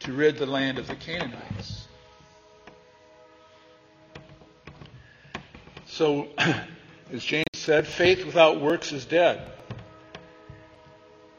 to 0.00 0.12
rid 0.12 0.36
the 0.36 0.46
land 0.46 0.78
of 0.78 0.86
the 0.86 0.96
Canaanites. 0.96 1.79
So, 6.00 6.28
as 7.12 7.22
James 7.22 7.44
said, 7.52 7.86
faith 7.86 8.24
without 8.24 8.58
works 8.58 8.90
is 8.90 9.04
dead. 9.04 9.52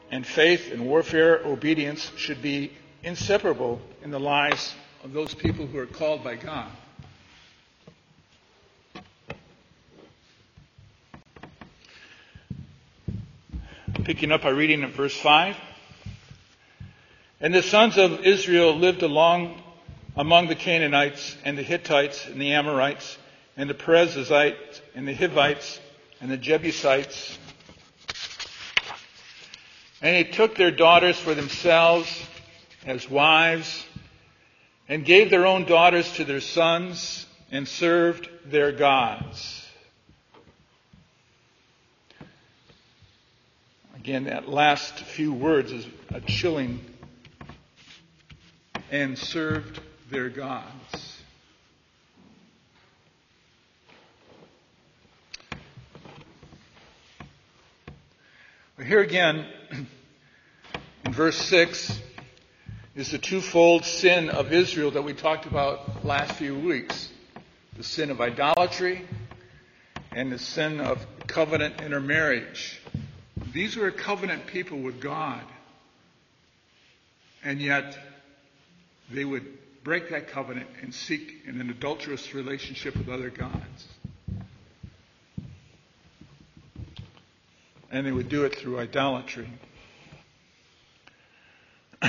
And 0.08 0.24
faith 0.24 0.70
and 0.70 0.86
warfare, 0.86 1.44
obedience 1.44 2.12
should 2.16 2.40
be 2.40 2.70
inseparable 3.02 3.80
in 4.04 4.12
the 4.12 4.20
lives 4.20 4.72
of 5.02 5.12
those 5.12 5.34
people 5.34 5.66
who 5.66 5.78
are 5.78 5.86
called 5.86 6.22
by 6.22 6.36
God. 6.36 6.70
Picking 14.04 14.30
up 14.30 14.44
our 14.44 14.54
reading 14.54 14.84
at 14.84 14.90
verse 14.90 15.16
5. 15.16 15.56
And 17.40 17.52
the 17.52 17.64
sons 17.64 17.98
of 17.98 18.24
Israel 18.24 18.76
lived 18.76 19.02
along 19.02 19.60
among 20.16 20.46
the 20.46 20.54
Canaanites 20.54 21.36
and 21.44 21.58
the 21.58 21.64
Hittites 21.64 22.26
and 22.26 22.40
the 22.40 22.52
Amorites 22.52 23.18
and 23.56 23.68
the 23.68 23.74
Perizzites 23.74 24.80
and 24.94 25.06
the 25.06 25.14
Hivites 25.14 25.80
and 26.20 26.30
the 26.30 26.36
Jebusites. 26.36 27.38
And 30.00 30.16
they 30.16 30.24
took 30.24 30.56
their 30.56 30.70
daughters 30.70 31.18
for 31.18 31.34
themselves 31.34 32.08
as 32.84 33.08
wives 33.08 33.86
and 34.88 35.04
gave 35.04 35.30
their 35.30 35.46
own 35.46 35.64
daughters 35.64 36.10
to 36.14 36.24
their 36.24 36.40
sons 36.40 37.26
and 37.50 37.68
served 37.68 38.28
their 38.46 38.72
gods. 38.72 39.66
Again, 43.96 44.24
that 44.24 44.48
last 44.48 44.98
few 44.98 45.32
words 45.32 45.70
is 45.70 45.86
a 46.10 46.20
chilling 46.20 46.80
and 48.90 49.16
served 49.16 49.78
their 50.10 50.28
gods. 50.28 51.11
Here 58.84 59.00
again, 59.00 59.46
in 61.04 61.12
verse 61.12 61.36
6, 61.36 62.00
is 62.96 63.10
the 63.10 63.18
twofold 63.18 63.84
sin 63.84 64.28
of 64.28 64.52
Israel 64.52 64.90
that 64.92 65.02
we 65.02 65.14
talked 65.14 65.46
about 65.46 66.04
last 66.04 66.32
few 66.32 66.58
weeks 66.58 67.08
the 67.76 67.84
sin 67.84 68.10
of 68.10 68.20
idolatry 68.20 69.06
and 70.10 70.30
the 70.30 70.38
sin 70.38 70.80
of 70.80 71.06
covenant 71.26 71.80
intermarriage. 71.80 72.80
These 73.52 73.76
were 73.76 73.86
a 73.86 73.92
covenant 73.92 74.46
people 74.46 74.78
with 74.78 75.00
God, 75.00 75.42
and 77.44 77.60
yet 77.60 77.96
they 79.10 79.24
would 79.24 79.46
break 79.84 80.10
that 80.10 80.28
covenant 80.28 80.68
and 80.82 80.94
seek 80.94 81.42
in 81.46 81.60
an 81.60 81.70
adulterous 81.70 82.34
relationship 82.34 82.96
with 82.96 83.08
other 83.08 83.30
gods. 83.30 83.86
And 87.92 88.04
they 88.06 88.10
would 88.10 88.28
do 88.30 88.44
it 88.44 88.56
through 88.56 88.80
idolatry. 88.80 89.48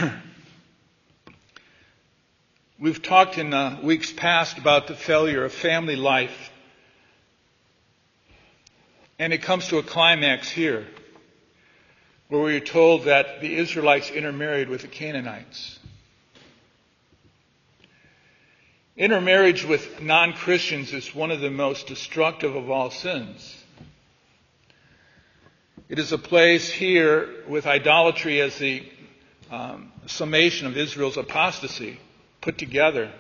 We've 2.80 3.02
talked 3.02 3.38
in 3.38 3.54
uh, 3.54 3.82
weeks 3.84 4.12
past 4.12 4.58
about 4.58 4.88
the 4.88 4.96
failure 4.96 5.44
of 5.44 5.54
family 5.54 5.98
life. 5.98 6.52
And 9.20 9.34
it 9.34 9.42
comes 9.42 9.68
to 9.68 9.78
a 9.78 9.84
climax 9.84 10.50
here, 10.50 10.88
where 12.30 12.42
we 12.42 12.56
are 12.56 12.62
told 12.62 13.04
that 13.04 13.42
the 13.42 13.56
Israelites 13.56 14.10
intermarried 14.10 14.70
with 14.70 14.82
the 14.82 14.88
Canaanites. 14.88 15.80
Intermarriage 18.96 19.66
with 19.66 20.02
non 20.02 20.32
Christians 20.34 20.94
is 20.94 21.14
one 21.14 21.32
of 21.32 21.42
the 21.42 21.52
most 21.52 21.88
destructive 21.88 22.56
of 22.56 22.70
all 22.70 22.90
sins. 22.90 23.63
It 25.94 26.00
is 26.00 26.12
a 26.12 26.18
place 26.18 26.72
here 26.72 27.30
with 27.48 27.68
idolatry 27.68 28.42
as 28.42 28.58
the 28.58 28.82
um, 29.52 29.92
summation 30.08 30.66
of 30.66 30.76
Israel's 30.76 31.18
apostasy 31.18 32.00
put 32.42 32.58
together. 32.58 33.12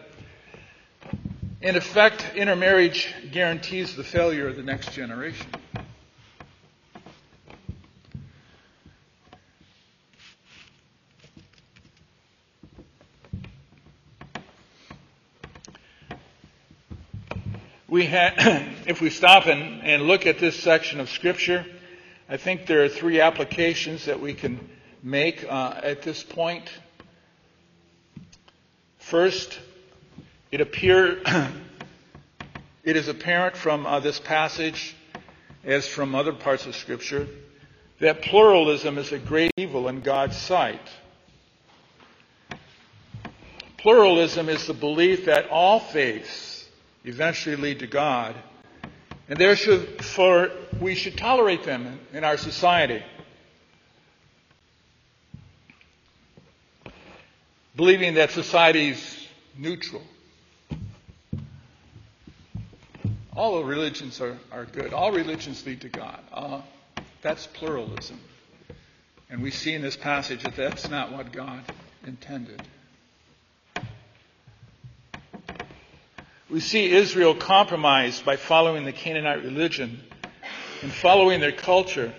In 1.61 1.75
effect, 1.75 2.25
intermarriage 2.35 3.13
guarantees 3.31 3.95
the 3.95 4.03
failure 4.03 4.47
of 4.47 4.55
the 4.55 4.63
next 4.63 4.91
generation. 4.91 5.45
We 17.87 18.07
ha- 18.07 18.33
if 18.87 18.99
we 18.99 19.11
stop 19.11 19.45
and, 19.45 19.83
and 19.83 20.01
look 20.07 20.25
at 20.25 20.39
this 20.39 20.59
section 20.59 20.99
of 20.99 21.11
Scripture, 21.11 21.67
I 22.33 22.37
think 22.37 22.65
there 22.65 22.83
are 22.83 22.89
three 22.89 23.21
applications 23.21 24.05
that 24.05 24.19
we 24.19 24.33
can 24.33 24.59
make 25.03 25.45
uh, 25.47 25.79
at 25.83 26.01
this 26.01 26.23
point. 26.23 26.67
First, 28.97 29.59
it 30.51 30.59
appear 30.59 31.21
it 32.83 32.95
is 32.95 33.07
apparent 33.07 33.55
from 33.55 33.85
uh, 33.85 33.99
this 33.99 34.19
passage, 34.19 34.95
as 35.63 35.87
from 35.87 36.15
other 36.15 36.33
parts 36.33 36.65
of 36.65 36.75
Scripture, 36.75 37.27
that 37.99 38.23
pluralism 38.23 38.97
is 38.97 39.11
a 39.11 39.19
great 39.19 39.51
evil 39.55 39.87
in 39.87 40.01
God's 40.01 40.35
sight. 40.35 40.81
Pluralism 43.77 44.49
is 44.49 44.65
the 44.65 44.73
belief 44.73 45.25
that 45.25 45.51
all 45.51 45.79
faiths 45.79 46.67
eventually 47.05 47.57
lead 47.57 47.77
to 47.81 47.87
God, 47.87 48.33
and 49.29 49.39
therefore 49.39 50.49
we 50.79 50.95
should 50.95 51.17
tolerate 51.17 51.63
them 51.63 51.99
in 52.13 52.23
our 52.23 52.37
society. 52.37 53.03
Believing 57.75 58.15
that 58.15 58.31
society 58.31 58.89
is 58.89 59.27
neutral. 59.57 60.03
All 63.35 63.63
religions 63.63 64.21
are, 64.21 64.37
are 64.51 64.65
good. 64.65 64.93
All 64.93 65.11
religions 65.11 65.65
lead 65.65 65.81
to 65.81 65.89
God. 65.89 66.19
Uh, 66.31 66.61
that's 67.23 67.47
pluralism. 67.47 68.19
And 69.29 69.41
we 69.41 69.49
see 69.49 69.73
in 69.73 69.81
this 69.81 69.97
passage 69.97 70.43
that 70.43 70.55
that's 70.55 70.87
not 70.89 71.11
what 71.11 71.31
God 71.31 71.63
intended. 72.05 72.61
We 76.53 76.59
see 76.59 76.91
Israel 76.91 77.33
compromised 77.33 78.25
by 78.25 78.35
following 78.35 78.85
the 78.85 78.91
Canaanite 78.91 79.43
religion 79.43 79.99
and 80.83 80.91
following 80.91 81.39
their 81.39 81.51
culture. 81.51 82.13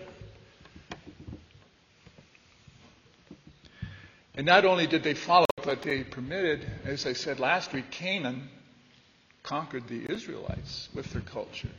And 4.35 4.45
not 4.45 4.65
only 4.65 4.89
did 4.89 5.05
they 5.05 5.15
follow, 5.15 5.47
but 5.63 5.83
they 5.83 6.03
permitted, 6.03 6.67
as 6.85 7.07
I 7.07 7.13
said 7.13 7.39
last 7.39 7.73
week, 7.73 7.93
Canaan 7.93 8.49
conquered 9.45 9.87
the 9.87 10.05
Israelites 10.13 10.89
with 10.93 11.13
their 11.13 11.23
culture. 11.23 11.71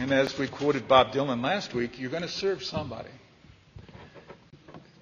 And 0.00 0.10
as 0.10 0.36
we 0.36 0.48
quoted 0.48 0.88
Bob 0.88 1.12
Dylan 1.12 1.40
last 1.40 1.72
week, 1.72 2.00
you're 2.00 2.10
going 2.10 2.24
to 2.24 2.28
serve 2.28 2.64
somebody. 2.64 3.10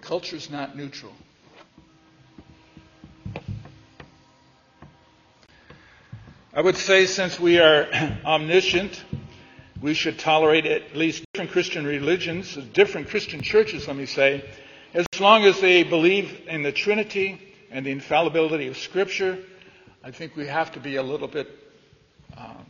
Culture's 0.02 0.50
not 0.50 0.76
neutral. 0.76 1.14
I 6.56 6.62
would 6.62 6.78
say 6.78 7.04
since 7.04 7.38
we 7.38 7.58
are 7.58 7.86
omniscient, 8.24 9.04
we 9.82 9.92
should 9.92 10.18
tolerate 10.18 10.64
at 10.64 10.96
least 10.96 11.22
different 11.34 11.50
Christian 11.50 11.86
religions, 11.86 12.56
different 12.72 13.10
Christian 13.10 13.42
churches, 13.42 13.86
let 13.86 13.94
me 13.94 14.06
say, 14.06 14.42
as 14.94 15.04
long 15.20 15.44
as 15.44 15.60
they 15.60 15.82
believe 15.82 16.48
in 16.48 16.62
the 16.62 16.72
Trinity 16.72 17.38
and 17.70 17.84
the 17.84 17.90
infallibility 17.90 18.68
of 18.68 18.78
Scripture. 18.78 19.38
I 20.02 20.12
think 20.12 20.34
we 20.34 20.46
have 20.46 20.72
to 20.72 20.80
be 20.80 20.96
a 20.96 21.02
little 21.02 21.28
bit 21.28 21.46
um, 22.34 22.64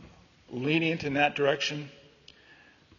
lenient 0.49 1.05
in 1.05 1.13
that 1.13 1.37
direction. 1.37 1.89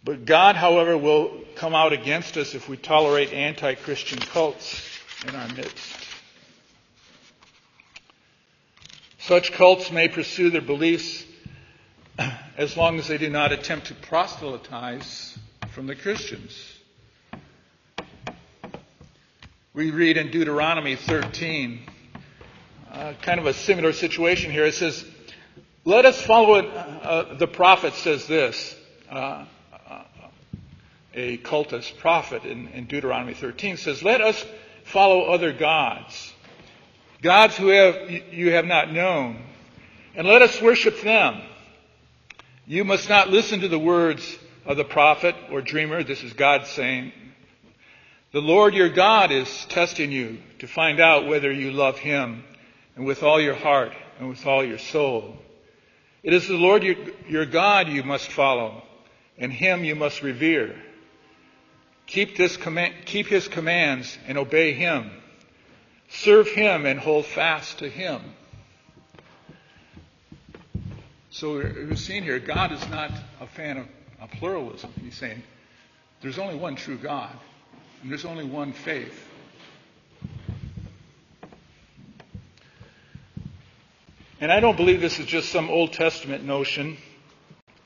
But 0.02 0.24
God, 0.24 0.56
however, 0.56 0.96
will 0.96 1.42
come 1.54 1.74
out 1.74 1.92
against 1.92 2.38
us 2.38 2.54
if 2.54 2.66
we 2.66 2.78
tolerate 2.78 3.34
anti 3.34 3.74
Christian 3.74 4.20
cults 4.20 4.82
in 5.26 5.34
our 5.34 5.48
midst. 5.48 5.97
Such 9.28 9.52
cults 9.52 9.92
may 9.92 10.08
pursue 10.08 10.48
their 10.48 10.62
beliefs 10.62 11.22
as 12.56 12.78
long 12.78 12.98
as 12.98 13.08
they 13.08 13.18
do 13.18 13.28
not 13.28 13.52
attempt 13.52 13.88
to 13.88 13.94
proselytize 13.94 15.36
from 15.68 15.86
the 15.86 15.94
Christians. 15.94 16.58
We 19.74 19.90
read 19.90 20.16
in 20.16 20.30
Deuteronomy 20.30 20.96
13, 20.96 21.82
uh, 22.90 23.12
kind 23.20 23.38
of 23.38 23.44
a 23.44 23.52
similar 23.52 23.92
situation 23.92 24.50
here. 24.50 24.64
It 24.64 24.72
says, 24.72 25.04
Let 25.84 26.06
us 26.06 26.22
follow 26.22 26.54
it. 26.54 26.64
Uh, 26.74 27.34
the 27.34 27.46
prophet 27.46 27.92
says 27.92 28.26
this. 28.26 28.74
Uh, 29.10 29.44
a 31.12 31.36
cultist 31.36 31.98
prophet 31.98 32.44
in, 32.44 32.68
in 32.68 32.86
Deuteronomy 32.86 33.34
13 33.34 33.76
says, 33.76 34.02
Let 34.02 34.22
us 34.22 34.42
follow 34.84 35.24
other 35.24 35.52
gods, 35.52 36.32
gods 37.22 37.56
who 37.56 37.68
have, 37.68 38.10
you 38.32 38.52
have 38.52 38.66
not 38.66 38.92
known, 38.92 39.42
and 40.14 40.26
let 40.26 40.42
us 40.42 40.60
worship 40.60 41.00
them. 41.02 41.40
You 42.66 42.84
must 42.84 43.08
not 43.08 43.30
listen 43.30 43.60
to 43.60 43.68
the 43.68 43.78
words 43.78 44.38
of 44.66 44.76
the 44.76 44.84
prophet 44.84 45.34
or 45.50 45.62
dreamer. 45.62 46.02
This 46.02 46.22
is 46.22 46.34
God 46.34 46.66
saying, 46.66 47.12
The 48.32 48.42
Lord 48.42 48.74
your 48.74 48.90
God 48.90 49.32
is 49.32 49.64
testing 49.66 50.12
you 50.12 50.38
to 50.58 50.66
find 50.66 51.00
out 51.00 51.26
whether 51.26 51.50
you 51.50 51.70
love 51.70 51.98
him 51.98 52.44
and 52.94 53.06
with 53.06 53.22
all 53.22 53.40
your 53.40 53.54
heart 53.54 53.92
and 54.18 54.28
with 54.28 54.44
all 54.46 54.64
your 54.64 54.78
soul. 54.78 55.36
It 56.22 56.34
is 56.34 56.46
the 56.46 56.56
Lord 56.56 56.82
your, 56.82 56.96
your 57.28 57.46
God 57.46 57.88
you 57.88 58.02
must 58.02 58.30
follow, 58.30 58.82
and 59.38 59.52
him 59.52 59.84
you 59.84 59.94
must 59.94 60.22
revere. 60.22 60.76
Keep, 62.06 62.36
this 62.36 62.56
command, 62.56 62.94
keep 63.06 63.28
his 63.28 63.48
commands 63.48 64.18
and 64.26 64.36
obey 64.36 64.72
him. 64.72 65.10
Serve 66.08 66.48
him 66.48 66.86
and 66.86 66.98
hold 66.98 67.26
fast 67.26 67.78
to 67.80 67.88
him. 67.88 68.20
So 71.30 71.54
we're 71.54 71.96
seeing 71.96 72.22
here, 72.22 72.38
God 72.38 72.72
is 72.72 72.88
not 72.88 73.12
a 73.40 73.46
fan 73.46 73.76
of, 73.76 73.86
of 74.20 74.30
pluralism. 74.32 74.92
He's 75.00 75.16
saying 75.16 75.42
there's 76.20 76.38
only 76.38 76.56
one 76.56 76.74
true 76.74 76.96
God, 76.96 77.30
and 78.02 78.10
there's 78.10 78.24
only 78.24 78.44
one 78.44 78.72
faith. 78.72 79.24
And 84.40 84.50
I 84.50 84.60
don't 84.60 84.76
believe 84.76 85.00
this 85.00 85.18
is 85.18 85.26
just 85.26 85.50
some 85.50 85.68
Old 85.68 85.92
Testament 85.92 86.44
notion. 86.44 86.96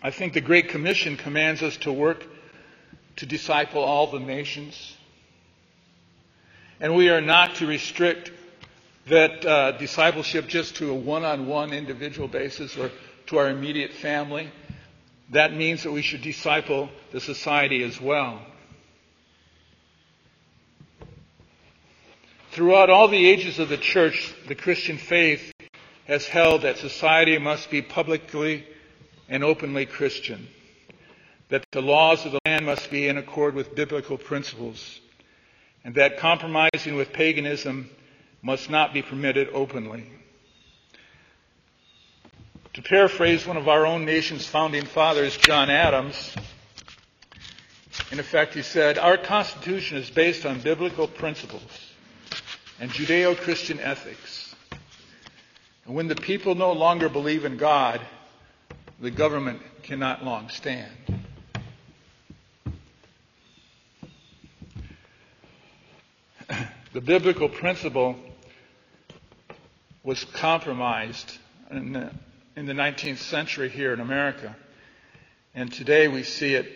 I 0.02 0.10
think 0.10 0.34
the 0.34 0.40
Great 0.40 0.68
Commission 0.68 1.16
commands 1.16 1.62
us 1.62 1.76
to 1.78 1.92
work 1.92 2.26
to 3.16 3.26
disciple 3.26 3.82
all 3.82 4.06
the 4.06 4.18
nations. 4.18 4.96
And 6.82 6.96
we 6.96 7.10
are 7.10 7.20
not 7.20 7.54
to 7.56 7.66
restrict 7.66 8.32
that 9.06 9.46
uh, 9.46 9.78
discipleship 9.78 10.48
just 10.48 10.76
to 10.76 10.90
a 10.90 10.94
one 10.94 11.24
on 11.24 11.46
one 11.46 11.72
individual 11.72 12.26
basis 12.26 12.76
or 12.76 12.90
to 13.28 13.38
our 13.38 13.48
immediate 13.48 13.92
family. 13.92 14.50
That 15.30 15.54
means 15.54 15.84
that 15.84 15.92
we 15.92 16.02
should 16.02 16.22
disciple 16.22 16.90
the 17.12 17.20
society 17.20 17.84
as 17.84 18.00
well. 18.00 18.42
Throughout 22.50 22.90
all 22.90 23.06
the 23.06 23.28
ages 23.28 23.60
of 23.60 23.68
the 23.68 23.78
church, 23.78 24.34
the 24.48 24.56
Christian 24.56 24.98
faith 24.98 25.52
has 26.06 26.26
held 26.26 26.62
that 26.62 26.78
society 26.78 27.38
must 27.38 27.70
be 27.70 27.80
publicly 27.80 28.66
and 29.28 29.44
openly 29.44 29.86
Christian 29.86 30.48
that 31.48 31.64
the 31.70 31.82
laws 31.82 32.24
of 32.24 32.32
the 32.32 32.40
land 32.46 32.64
must 32.64 32.90
be 32.90 33.06
in 33.06 33.18
accord 33.18 33.54
with 33.54 33.74
biblical 33.74 34.16
principles, 34.16 35.01
and 35.84 35.94
that 35.96 36.18
compromising 36.18 36.94
with 36.94 37.12
paganism 37.12 37.90
must 38.42 38.70
not 38.70 38.92
be 38.92 39.02
permitted 39.02 39.48
openly. 39.52 40.04
To 42.74 42.82
paraphrase 42.82 43.46
one 43.46 43.56
of 43.56 43.68
our 43.68 43.84
own 43.84 44.04
nation's 44.04 44.46
founding 44.46 44.86
fathers, 44.86 45.36
John 45.36 45.68
Adams, 45.68 46.34
in 48.10 48.18
effect, 48.18 48.54
he 48.54 48.62
said, 48.62 48.96
Our 48.96 49.18
Constitution 49.18 49.98
is 49.98 50.08
based 50.10 50.46
on 50.46 50.60
biblical 50.60 51.06
principles 51.06 51.92
and 52.80 52.90
Judeo 52.90 53.36
Christian 53.36 53.78
ethics. 53.78 54.54
And 55.84 55.94
when 55.94 56.08
the 56.08 56.14
people 56.14 56.54
no 56.54 56.72
longer 56.72 57.08
believe 57.08 57.44
in 57.44 57.56
God, 57.56 58.00
the 59.00 59.10
government 59.10 59.60
cannot 59.82 60.24
long 60.24 60.48
stand. 60.48 61.21
The 66.92 67.00
biblical 67.00 67.48
principle 67.48 68.16
was 70.02 70.24
compromised 70.24 71.38
in 71.70 71.92
the, 71.92 72.10
in 72.56 72.66
the 72.66 72.72
19th 72.72 73.18
century 73.18 73.68
here 73.68 73.92
in 73.92 74.00
America. 74.00 74.54
And 75.54 75.72
today 75.72 76.08
we 76.08 76.22
see 76.22 76.54
it 76.54 76.70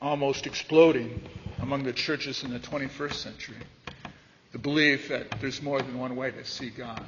almost 0.00 0.46
exploding 0.46 1.22
among 1.60 1.84
the 1.84 1.92
churches 1.92 2.42
in 2.42 2.52
the 2.52 2.58
21st 2.58 3.14
century. 3.14 3.56
The 4.52 4.58
belief 4.58 5.08
that 5.08 5.40
there's 5.40 5.60
more 5.60 5.80
than 5.80 5.98
one 5.98 6.16
way 6.16 6.30
to 6.30 6.44
see 6.44 6.70
God. 6.70 7.04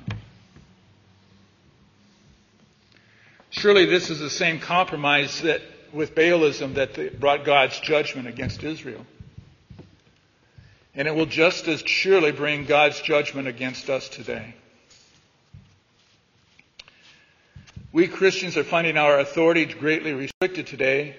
Surely 3.50 3.86
this 3.86 4.10
is 4.10 4.18
the 4.18 4.30
same 4.30 4.58
compromise 4.58 5.40
that 5.42 5.62
with 5.92 6.14
Baalism 6.14 6.74
that 6.74 7.20
brought 7.20 7.44
God's 7.44 7.78
judgment 7.80 8.28
against 8.28 8.62
Israel. 8.62 9.06
And 10.96 11.06
it 11.06 11.14
will 11.14 11.26
just 11.26 11.68
as 11.68 11.82
surely 11.82 12.32
bring 12.32 12.64
God's 12.64 13.00
judgment 13.02 13.46
against 13.46 13.90
us 13.90 14.08
today. 14.08 14.54
We 17.92 18.08
Christians 18.08 18.56
are 18.56 18.64
finding 18.64 18.96
our 18.96 19.20
authority 19.20 19.66
greatly 19.66 20.14
restricted 20.14 20.66
today 20.66 21.16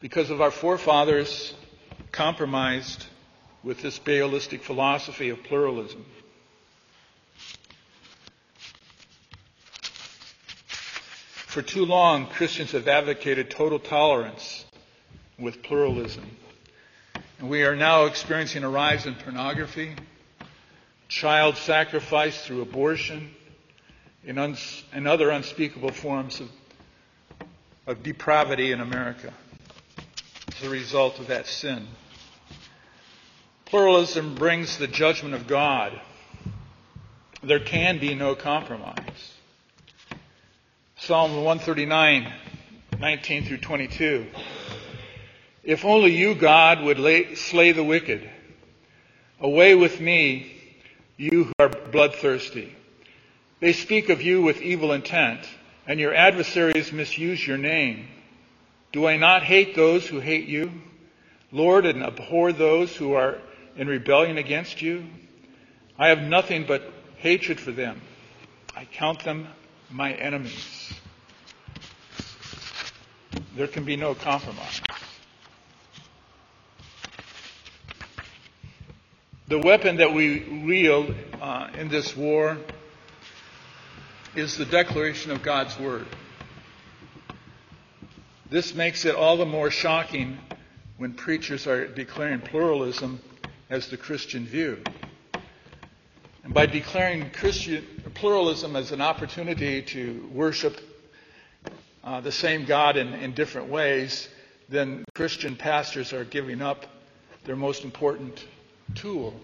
because 0.00 0.30
of 0.30 0.40
our 0.40 0.50
forefathers 0.50 1.54
compromised 2.10 3.06
with 3.62 3.82
this 3.82 3.98
Baalistic 3.98 4.62
philosophy 4.62 5.28
of 5.28 5.42
pluralism. 5.42 6.04
For 11.46 11.62
too 11.62 11.84
long, 11.84 12.26
Christians 12.26 12.72
have 12.72 12.88
advocated 12.88 13.50
total 13.50 13.78
tolerance 13.78 14.64
with 15.38 15.62
pluralism. 15.62 16.36
And 17.38 17.50
we 17.50 17.64
are 17.64 17.76
now 17.76 18.06
experiencing 18.06 18.64
a 18.64 18.68
rise 18.68 19.04
in 19.06 19.14
pornography 19.14 19.94
child 21.08 21.56
sacrifice 21.56 22.44
through 22.44 22.62
abortion, 22.62 23.30
and, 24.26 24.58
and 24.92 25.08
other 25.08 25.30
unspeakable 25.30 25.92
forms 25.92 26.40
of, 26.40 26.50
of 27.86 28.02
depravity 28.02 28.72
in 28.72 28.80
America 28.80 29.32
as 30.56 30.62
a 30.66 30.70
result 30.70 31.20
of 31.20 31.28
that 31.28 31.46
sin. 31.46 31.86
Pluralism 33.66 34.34
brings 34.34 34.78
the 34.78 34.86
judgment 34.86 35.34
of 35.34 35.46
God. 35.46 36.00
There 37.42 37.60
can 37.60 37.98
be 37.98 38.14
no 38.14 38.34
compromise. 38.34 39.32
Psalm 40.98 41.36
139, 41.36 42.32
19 42.98 43.44
through 43.44 43.58
22. 43.58 44.26
If 45.66 45.84
only 45.84 46.14
you, 46.14 46.36
God, 46.36 46.80
would 46.82 47.00
lay, 47.00 47.34
slay 47.34 47.72
the 47.72 47.82
wicked. 47.82 48.30
Away 49.40 49.74
with 49.74 50.00
me, 50.00 50.52
you 51.16 51.44
who 51.44 51.52
are 51.58 51.68
bloodthirsty. 51.68 52.72
They 53.58 53.72
speak 53.72 54.08
of 54.08 54.22
you 54.22 54.42
with 54.42 54.62
evil 54.62 54.92
intent, 54.92 55.40
and 55.84 55.98
your 55.98 56.14
adversaries 56.14 56.92
misuse 56.92 57.44
your 57.44 57.58
name. 57.58 58.06
Do 58.92 59.08
I 59.08 59.16
not 59.16 59.42
hate 59.42 59.74
those 59.74 60.06
who 60.06 60.20
hate 60.20 60.46
you? 60.46 60.70
Lord, 61.50 61.84
and 61.84 62.00
abhor 62.00 62.52
those 62.52 62.94
who 62.94 63.14
are 63.14 63.38
in 63.76 63.88
rebellion 63.88 64.38
against 64.38 64.80
you? 64.80 65.04
I 65.98 66.08
have 66.08 66.20
nothing 66.20 66.64
but 66.64 66.92
hatred 67.16 67.58
for 67.58 67.72
them. 67.72 68.00
I 68.76 68.84
count 68.84 69.24
them 69.24 69.48
my 69.90 70.12
enemies. 70.12 70.92
There 73.56 73.66
can 73.66 73.84
be 73.84 73.96
no 73.96 74.14
compromise. 74.14 74.80
The 79.48 79.60
weapon 79.60 79.98
that 79.98 80.12
we 80.12 80.40
wield 80.64 81.14
uh, 81.40 81.68
in 81.78 81.88
this 81.88 82.16
war 82.16 82.58
is 84.34 84.56
the 84.56 84.64
declaration 84.64 85.30
of 85.30 85.44
God's 85.44 85.78
Word. 85.78 86.08
This 88.50 88.74
makes 88.74 89.04
it 89.04 89.14
all 89.14 89.36
the 89.36 89.46
more 89.46 89.70
shocking 89.70 90.38
when 90.96 91.14
preachers 91.14 91.68
are 91.68 91.86
declaring 91.86 92.40
pluralism 92.40 93.20
as 93.70 93.88
the 93.88 93.96
Christian 93.96 94.46
view. 94.46 94.82
And 96.42 96.52
by 96.52 96.66
declaring 96.66 97.30
Christian 97.30 97.86
pluralism 98.14 98.74
as 98.74 98.90
an 98.90 99.00
opportunity 99.00 99.80
to 99.80 100.28
worship 100.34 100.76
uh, 102.02 102.20
the 102.20 102.32
same 102.32 102.64
God 102.64 102.96
in, 102.96 103.12
in 103.12 103.32
different 103.32 103.68
ways, 103.68 104.28
then 104.68 105.04
Christian 105.14 105.54
pastors 105.54 106.12
are 106.12 106.24
giving 106.24 106.60
up 106.60 106.84
their 107.44 107.54
most 107.54 107.84
important 107.84 108.44
tool, 108.94 109.34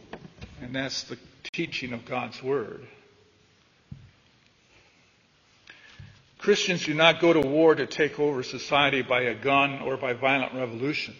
and 0.61 0.74
that's 0.74 1.05
the 1.05 1.18
teaching 1.52 1.92
of 1.92 2.05
God's 2.05 2.42
Word. 2.42 2.87
Christians 6.38 6.85
do 6.85 6.94
not 6.94 7.20
go 7.20 7.33
to 7.33 7.40
war 7.40 7.74
to 7.74 7.87
take 7.87 8.18
over 8.18 8.42
society 8.42 9.02
by 9.02 9.22
a 9.22 9.35
gun 9.35 9.81
or 9.81 9.96
by 9.96 10.12
violent 10.12 10.55
revolution. 10.55 11.14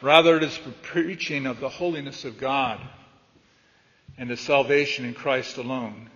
Rather, 0.00 0.38
it 0.38 0.42
is 0.42 0.58
the 0.58 0.70
preaching 0.70 1.44
of 1.44 1.60
the 1.60 1.68
holiness 1.68 2.24
of 2.24 2.38
God 2.38 2.80
and 4.16 4.30
the 4.30 4.36
salvation 4.38 5.04
in 5.04 5.12
Christ 5.12 5.58
alone, 5.58 6.08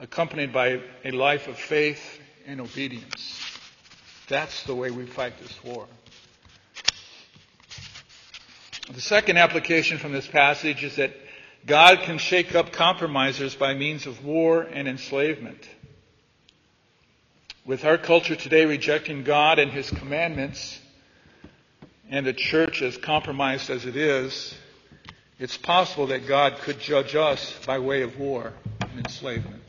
accompanied 0.00 0.52
by 0.52 0.80
a 1.04 1.12
life 1.12 1.46
of 1.46 1.56
faith 1.56 2.20
and 2.46 2.60
obedience. 2.60 3.40
That's 4.28 4.64
the 4.64 4.74
way 4.74 4.90
we 4.90 5.06
fight 5.06 5.38
this 5.38 5.62
war. 5.62 5.86
The 8.92 9.00
second 9.00 9.38
application 9.38 9.96
from 9.96 10.12
this 10.12 10.26
passage 10.26 10.84
is 10.84 10.96
that 10.96 11.14
God 11.64 12.00
can 12.00 12.18
shake 12.18 12.54
up 12.54 12.72
compromisers 12.72 13.54
by 13.54 13.72
means 13.72 14.06
of 14.06 14.22
war 14.22 14.60
and 14.62 14.86
enslavement. 14.86 15.66
With 17.64 17.86
our 17.86 17.96
culture 17.96 18.36
today 18.36 18.66
rejecting 18.66 19.24
God 19.24 19.58
and 19.58 19.70
His 19.70 19.88
commandments, 19.88 20.78
and 22.10 22.26
the 22.26 22.34
church 22.34 22.82
as 22.82 22.98
compromised 22.98 23.70
as 23.70 23.86
it 23.86 23.96
is, 23.96 24.54
it's 25.38 25.56
possible 25.56 26.08
that 26.08 26.26
God 26.26 26.58
could 26.58 26.78
judge 26.78 27.14
us 27.14 27.58
by 27.64 27.78
way 27.78 28.02
of 28.02 28.18
war 28.18 28.52
and 28.80 28.98
enslavement. 28.98 29.62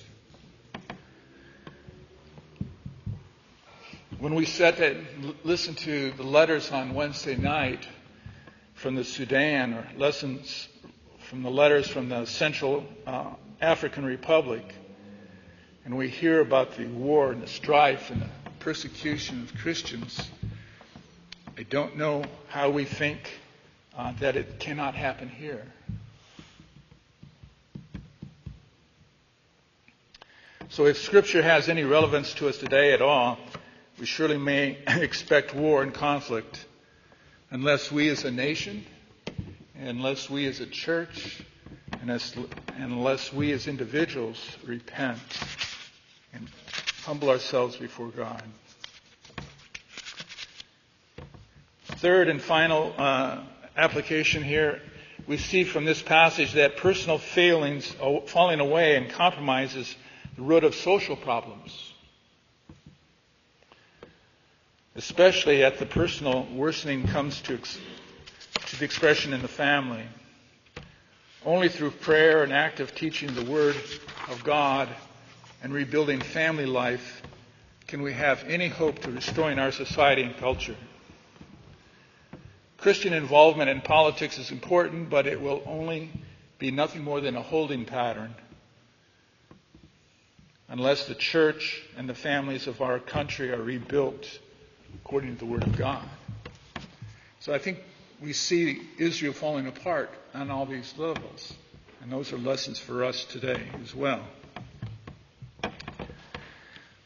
When 4.20 4.36
we 4.36 4.46
sat 4.46 4.80
and 4.80 5.36
listened 5.46 5.78
to 5.80 6.12
the 6.12 6.24
letters 6.24 6.72
on 6.72 6.94
Wednesday 6.94 7.38
night, 7.38 7.88
from 8.84 8.96
the 8.96 9.04
Sudan 9.06 9.74
or 9.74 9.88
lessons 9.96 10.68
from 11.30 11.42
the 11.42 11.50
letters 11.50 11.88
from 11.88 12.10
the 12.10 12.26
Central 12.26 12.84
uh, 13.08 13.30
African 13.62 14.04
Republic, 14.04 14.76
and 15.86 15.96
we 15.96 16.10
hear 16.10 16.42
about 16.42 16.76
the 16.76 16.86
war 16.88 17.32
and 17.32 17.42
the 17.42 17.48
strife 17.48 18.12
and 18.12 18.22
the 18.22 18.28
persecution 18.60 19.42
of 19.42 19.56
Christians, 19.56 20.30
I 21.58 21.64
don't 21.64 21.96
know 21.96 22.26
how 22.50 22.72
we 22.72 22.84
think 22.84 23.40
uh, 23.98 24.12
that 24.20 24.36
it 24.36 24.60
cannot 24.60 24.96
happen 24.96 25.30
here. 25.30 25.66
So, 30.68 30.88
if 30.88 30.98
Scripture 30.98 31.42
has 31.42 31.70
any 31.70 31.86
relevance 31.86 32.34
to 32.34 32.50
us 32.50 32.58
today 32.58 32.92
at 32.92 33.02
all, 33.02 33.38
we 33.98 34.06
surely 34.06 34.38
may 34.38 34.78
expect 34.88 35.56
war 35.56 35.84
and 35.84 35.94
conflict 35.94 36.66
unless 37.54 37.92
we 37.92 38.10
as 38.10 38.26
a 38.26 38.32
nation, 38.32 38.84
unless 39.76 40.28
we 40.28 40.48
as 40.48 40.60
a 40.60 40.66
church, 40.66 41.40
and 42.02 42.10
as, 42.10 42.36
unless 42.78 43.32
we 43.32 43.52
as 43.52 43.68
individuals 43.68 44.40
repent 44.66 45.20
and 46.34 46.50
humble 47.04 47.30
ourselves 47.30 47.78
before 47.78 48.08
God. 48.08 48.42
Third 51.98 52.28
and 52.28 52.42
final 52.42 52.92
uh, 52.98 53.44
application 53.78 54.42
here, 54.42 54.82
we 55.28 55.38
see 55.38 55.64
from 55.64 55.86
this 55.86 56.02
passage 56.02 56.54
that 56.54 56.78
personal 56.78 57.20
failings, 57.20 57.86
falling 58.26 58.62
away, 58.62 58.96
and 58.96 59.12
compromises 59.12 59.96
the 60.36 60.42
root 60.42 60.64
of 60.64 60.74
social 60.74 61.16
problems 61.16 61.93
especially 64.96 65.64
at 65.64 65.80
the 65.80 65.86
personal 65.86 66.48
worsening 66.54 67.08
comes 67.08 67.42
to, 67.42 67.58
to 67.58 68.80
the 68.80 68.86
expression 68.86 69.34
in 69.34 69.42
the 69.42 69.48
family. 69.48 70.04
Only 71.46 71.70
through 71.70 71.92
prayer 71.92 72.44
and 72.44 72.54
active 72.54 72.96
teaching 72.96 73.34
the 73.34 73.44
Word 73.44 73.76
of 74.30 74.44
God 74.44 74.88
and 75.62 75.74
rebuilding 75.74 76.22
family 76.22 76.66
life 76.66 77.22
can 77.88 78.02
we 78.02 78.14
have 78.14 78.44
any 78.48 78.70
hope 78.70 79.00
to 79.00 79.12
restoring 79.12 79.60
our 79.60 79.72
society 79.72 80.24
and 80.24 80.38
culture. 80.38 80.76
Christian 82.78 83.14
involvement 83.14 83.70
in 83.70 83.82
politics 83.82 84.38
is 84.38 84.52
important, 84.52 85.10
but 85.10 85.28
it 85.28 85.42
will 85.42 85.64
only 85.66 86.12
be 86.60 86.72
nothing 86.72 87.04
more 87.04 87.22
than 87.22 87.36
a 87.36 87.42
holding 87.42 87.86
pattern 87.86 88.36
unless 90.70 91.08
the 91.08 91.16
church 91.16 91.84
and 91.98 92.10
the 92.10 92.16
families 92.16 92.68
of 92.68 92.82
our 92.82 93.00
country 93.00 93.52
are 93.52 93.62
rebuilt 93.62 94.40
according 94.96 95.34
to 95.34 95.40
the 95.40 95.46
Word 95.46 95.64
of 95.64 95.78
God. 95.78 96.08
So 97.40 97.54
I 97.54 97.58
think 97.58 97.80
we 98.22 98.34
see 98.34 98.82
Israel 98.98 99.34
falling 99.34 99.68
apart 99.68 100.10
on 100.34 100.50
all 100.50 100.66
these 100.66 100.94
levels. 100.98 101.54
And 102.02 102.12
those 102.12 102.34
are 102.34 102.38
lessons 102.38 102.80
for 102.80 103.04
us 103.04 103.26
today 103.26 103.62
as 103.82 103.96
well. 103.96 104.22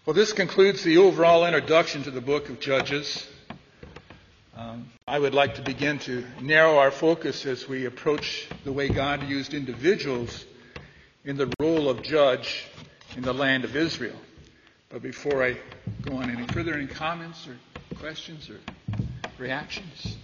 Well, 0.05 0.13
this 0.13 0.31
concludes 0.31 0.83
the 0.83 0.97
overall 0.97 1.45
introduction 1.45 2.03
to 2.03 2.11
the 2.11 2.21
book 2.21 2.49
of 2.49 2.59
Judges. 2.59 3.27
Um, 4.55 4.89
I 5.07 5.19
would 5.19 5.33
like 5.33 5.55
to 5.55 5.61
begin 5.61 5.99
to 5.99 6.25
narrow 6.41 6.77
our 6.77 6.91
focus 6.91 7.45
as 7.45 7.67
we 7.67 7.85
approach 7.85 8.47
the 8.63 8.71
way 8.71 8.89
God 8.89 9.27
used 9.27 9.53
individuals 9.53 10.45
in 11.25 11.37
the 11.37 11.53
role 11.59 11.89
of 11.89 12.01
judge 12.01 12.65
in 13.15 13.21
the 13.21 13.33
land 13.33 13.65
of 13.65 13.75
Israel. 13.75 14.15
But 14.89 15.01
before 15.01 15.43
I 15.43 15.57
go 16.01 16.15
on 16.15 16.31
any 16.31 16.47
further, 16.47 16.73
any 16.73 16.87
comments 16.87 17.47
or 17.47 17.57
questions 17.99 18.49
or 18.49 18.59
reactions? 19.37 20.17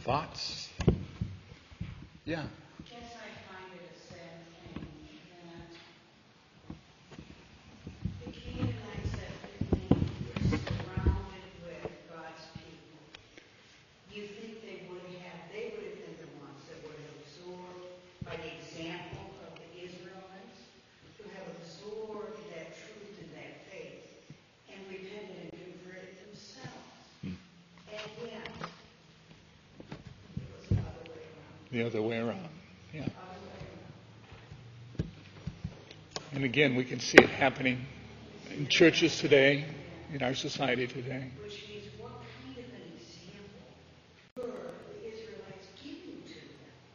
Thoughts? 0.00 0.68
Yeah. 2.24 2.44
the 31.76 31.84
other 31.84 32.00
way 32.00 32.18
around. 32.18 32.48
Yeah. 32.94 33.06
And 36.32 36.44
again, 36.44 36.74
we 36.74 36.84
can 36.84 37.00
see 37.00 37.18
it 37.18 37.28
happening 37.28 37.84
in 38.50 38.66
churches 38.68 39.18
today, 39.18 39.66
in 40.12 40.22
our 40.22 40.34
society 40.34 40.86
today. 40.86 41.30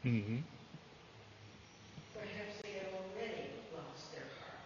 Mm-hmm. 0.04 0.38
Perhaps 2.16 2.62
they 2.64 2.72
have 2.72 2.88
already 2.96 3.52
lost 3.78 4.12
their 4.12 4.24
heart, 4.42 4.58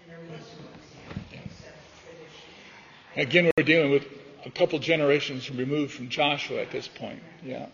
and 0.00 0.10
there 0.10 0.20
was 0.20 0.40
example 0.40 1.22
yeah. 1.30 1.68
tradition. 2.06 3.28
Again, 3.28 3.50
we're 3.58 3.64
dealing 3.64 3.90
with 3.90 4.06
a 4.46 4.50
couple 4.50 4.78
generations 4.78 5.50
removed 5.50 5.92
from 5.92 6.08
Joshua 6.08 6.62
at 6.62 6.70
this 6.70 6.88
point. 6.88 7.22
Yeah. 7.44 7.66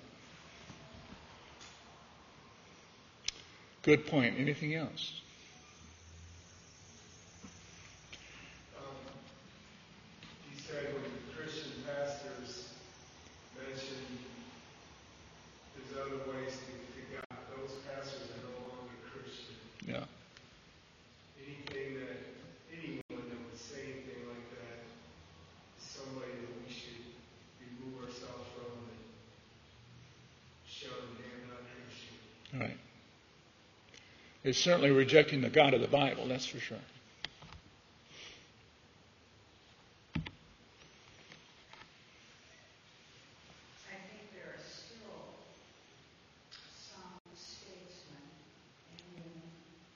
Good 3.87 4.05
point. 4.05 4.35
Anything 4.37 4.75
else? 4.75 5.21
Um, 8.77 8.99
you 10.51 10.59
said 10.59 10.91
when 10.93 11.07
Christian 11.31 11.71
pastors 11.87 12.75
mentioned 13.55 14.19
there's 15.79 16.03
other 16.03 16.19
ways 16.27 16.59
to, 16.67 16.75
to 16.75 17.03
God, 17.15 17.39
those 17.55 17.79
pastors 17.87 18.27
are 18.35 18.43
no 18.43 18.75
longer 18.75 18.99
Christian. 19.07 19.55
Yeah. 19.87 20.03
Anything 21.39 22.03
that, 22.03 22.27
anyone 22.75 23.23
that 23.31 23.39
would 23.39 23.55
say 23.55 23.87
anything 23.87 24.27
like 24.27 24.51
that 24.51 24.83
is 25.79 25.87
somebody 25.87 26.35
that 26.43 26.59
we 26.59 26.75
should 26.75 27.07
remove 27.63 28.03
ourselves 28.03 28.51
from 28.51 28.83
and 28.83 28.99
shun 30.67 30.91
they're 31.23 31.47
not 31.47 31.63
Christian. 31.71 32.19
All 32.51 32.67
right. 32.67 32.79
It's 34.47 34.59
certainly 34.59 34.93
rejecting 34.93 35.41
the 35.41 35.49
God 35.51 35.75
of 35.75 35.81
the 35.81 35.89
Bible, 35.89 36.29
that's 36.29 36.47
for 36.47 36.61
sure. 36.61 36.79
I 43.91 43.99
think 44.07 44.31
there 44.33 44.55
are 44.55 44.63
still 44.63 45.35
some 46.71 47.19
statesmen 47.35 48.23
in, 48.95 49.27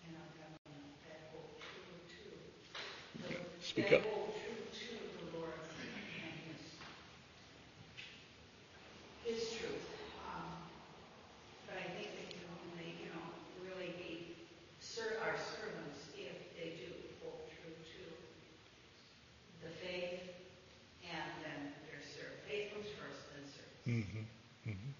in 0.03 0.19
our 0.19 0.31
government 0.35 0.91
that 1.07 1.31
hold 1.31 1.55
true 1.63 1.95
to 2.11 2.27
the, 3.23 3.39
Speak 3.65 3.91
that 3.91 3.99
up. 4.01 4.03
hold 4.03 4.35
true 4.35 4.67
to 4.67 4.99
the 5.31 5.39
Lord 5.39 5.55
and 5.55 6.35
His 6.51 6.59
His 9.23 9.47
truth. 9.59 9.87
Um, 10.27 10.59
but 11.71 11.79
I 11.79 11.87
think 11.95 12.19
they 12.19 12.35
can 12.35 12.43
only, 12.51 12.99
you 12.99 13.15
know, 13.15 13.31
really 13.63 13.95
be 13.95 14.35
ser- 14.81 15.19
our 15.23 15.37
servants 15.39 16.11
if 16.19 16.35
they 16.59 16.75
do 16.83 16.91
hold 17.23 17.47
true 17.53 17.71
to 17.71 18.01
the 19.63 19.71
faith 19.85 20.21
and 21.07 21.25
then 21.45 21.61
their 21.87 22.01
serve. 22.03 22.35
Faith 22.49 22.73
comes 22.75 22.89
first, 22.99 23.21
then 23.33 23.45
service. 23.47 23.87
Mm-hmm. 23.87 24.25
Mm-hmm. 24.71 24.93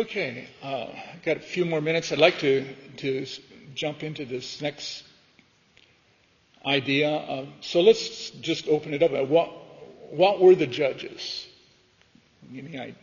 Okay, 0.00 0.48
uh, 0.62 0.86
I've 1.12 1.22
got 1.24 1.36
a 1.36 1.40
few 1.40 1.66
more 1.66 1.82
minutes. 1.82 2.10
I'd 2.10 2.18
like 2.18 2.38
to, 2.38 2.64
to 2.98 3.26
jump 3.74 4.02
into 4.02 4.24
this 4.24 4.62
next 4.62 5.02
idea. 6.64 7.10
Um, 7.14 7.52
so 7.60 7.82
let's 7.82 8.30
just 8.30 8.66
open 8.66 8.94
it 8.94 9.02
up. 9.02 9.12
Uh, 9.12 9.24
What, 9.24 9.50
what 10.10 10.40
were 10.40 10.54
the 10.54 10.66
judges? 10.66 11.46
Give 12.50 12.64
me 12.64 12.78
idea. 12.78 12.94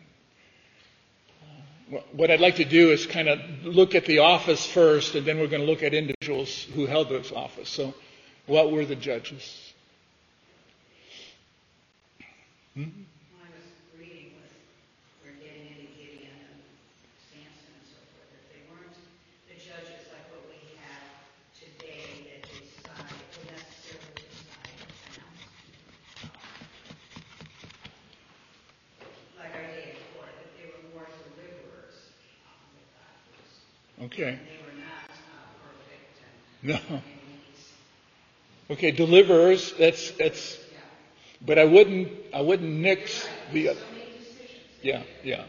What- 1.90 2.16
What 2.16 2.32
I'd 2.32 2.42
like 2.42 2.56
to 2.56 2.66
do 2.66 2.92
is 2.92 3.06
kind 3.06 3.30
of 3.30 3.40
look 3.64 3.94
at 3.94 4.06
the 4.06 4.20
office 4.20 4.66
first, 4.66 5.14
and 5.14 5.24
then 5.26 5.38
we're 5.40 5.48
going 5.54 5.62
to 5.66 5.68
look 5.72 5.84
at 5.84 5.94
individuals 5.94 6.64
who 6.74 6.88
held 6.88 7.10
those 7.10 7.32
office. 7.32 7.70
So, 7.70 7.94
what 8.48 8.72
were 8.72 8.86
the 8.86 8.96
judges? 8.96 9.44
Hmm? 12.74 12.82
When 12.82 13.42
I 13.42 13.50
was 13.54 13.70
reading 14.00 14.34
with, 14.36 14.52
we're 15.24 15.40
getting 15.42 15.66
into 15.72 15.88
Gideon 15.98 16.36
and 16.38 16.62
Samson 17.32 17.74
and 17.74 17.88
so 17.90 18.00
forth, 18.14 18.30
that 18.36 18.46
they 18.54 18.62
weren't 18.70 18.94
the 19.50 19.56
judges 19.58 20.04
like 20.14 20.28
what 20.30 20.44
we 20.52 20.60
have 20.84 21.08
today 21.58 22.28
that 22.30 22.44
decide, 22.52 23.10
would 23.18 23.48
necessarily 23.50 24.14
decide 24.30 24.76
a 24.78 24.92
town. 25.18 25.34
Like 29.42 29.54
Isaiah 29.58 29.98
four, 30.14 30.28
that 30.30 30.50
they 30.54 30.68
were 30.70 30.84
more 30.94 31.08
deliverers, 31.10 31.98
um, 32.46 32.62
with 32.78 32.86
God 32.94 33.18
was, 33.34 33.50
Okay. 34.08 34.39
No. 36.63 36.80
Okay, 38.70 38.91
deliverers. 38.91 39.74
That's 39.78 40.12
that's. 40.12 40.58
But 41.46 41.60
I 41.60 41.65
wouldn't 41.65 42.12
I 42.34 42.41
wouldn't 42.41 42.70
nix 42.70 43.28
the. 43.52 43.76
Yeah, 44.82 45.04
yeah. 45.24 45.43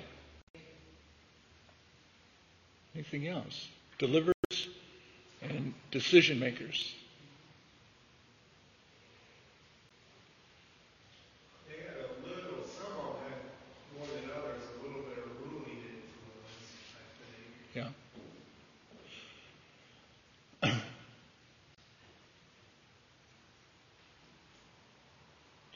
Anything 2.94 3.29
else? 3.29 3.68
Deliverers 3.99 4.35
and 5.40 5.73
decision 5.92 6.40
makers. 6.40 6.94
They 11.68 11.77
had 11.85 11.94
a 11.94 12.11
little, 12.27 12.64
some 12.66 12.90
of 12.99 13.21
them 13.21 13.31
had 13.31 13.40
more 13.97 14.07
than 14.09 14.31
others, 14.37 14.62
a 14.81 14.87
little 14.87 15.03
bit 15.03 15.18
of 15.18 15.31
ruling 15.47 15.79
influence, 15.79 16.75
I 16.94 17.07
think. 17.23 17.92
Yeah. 20.62 20.75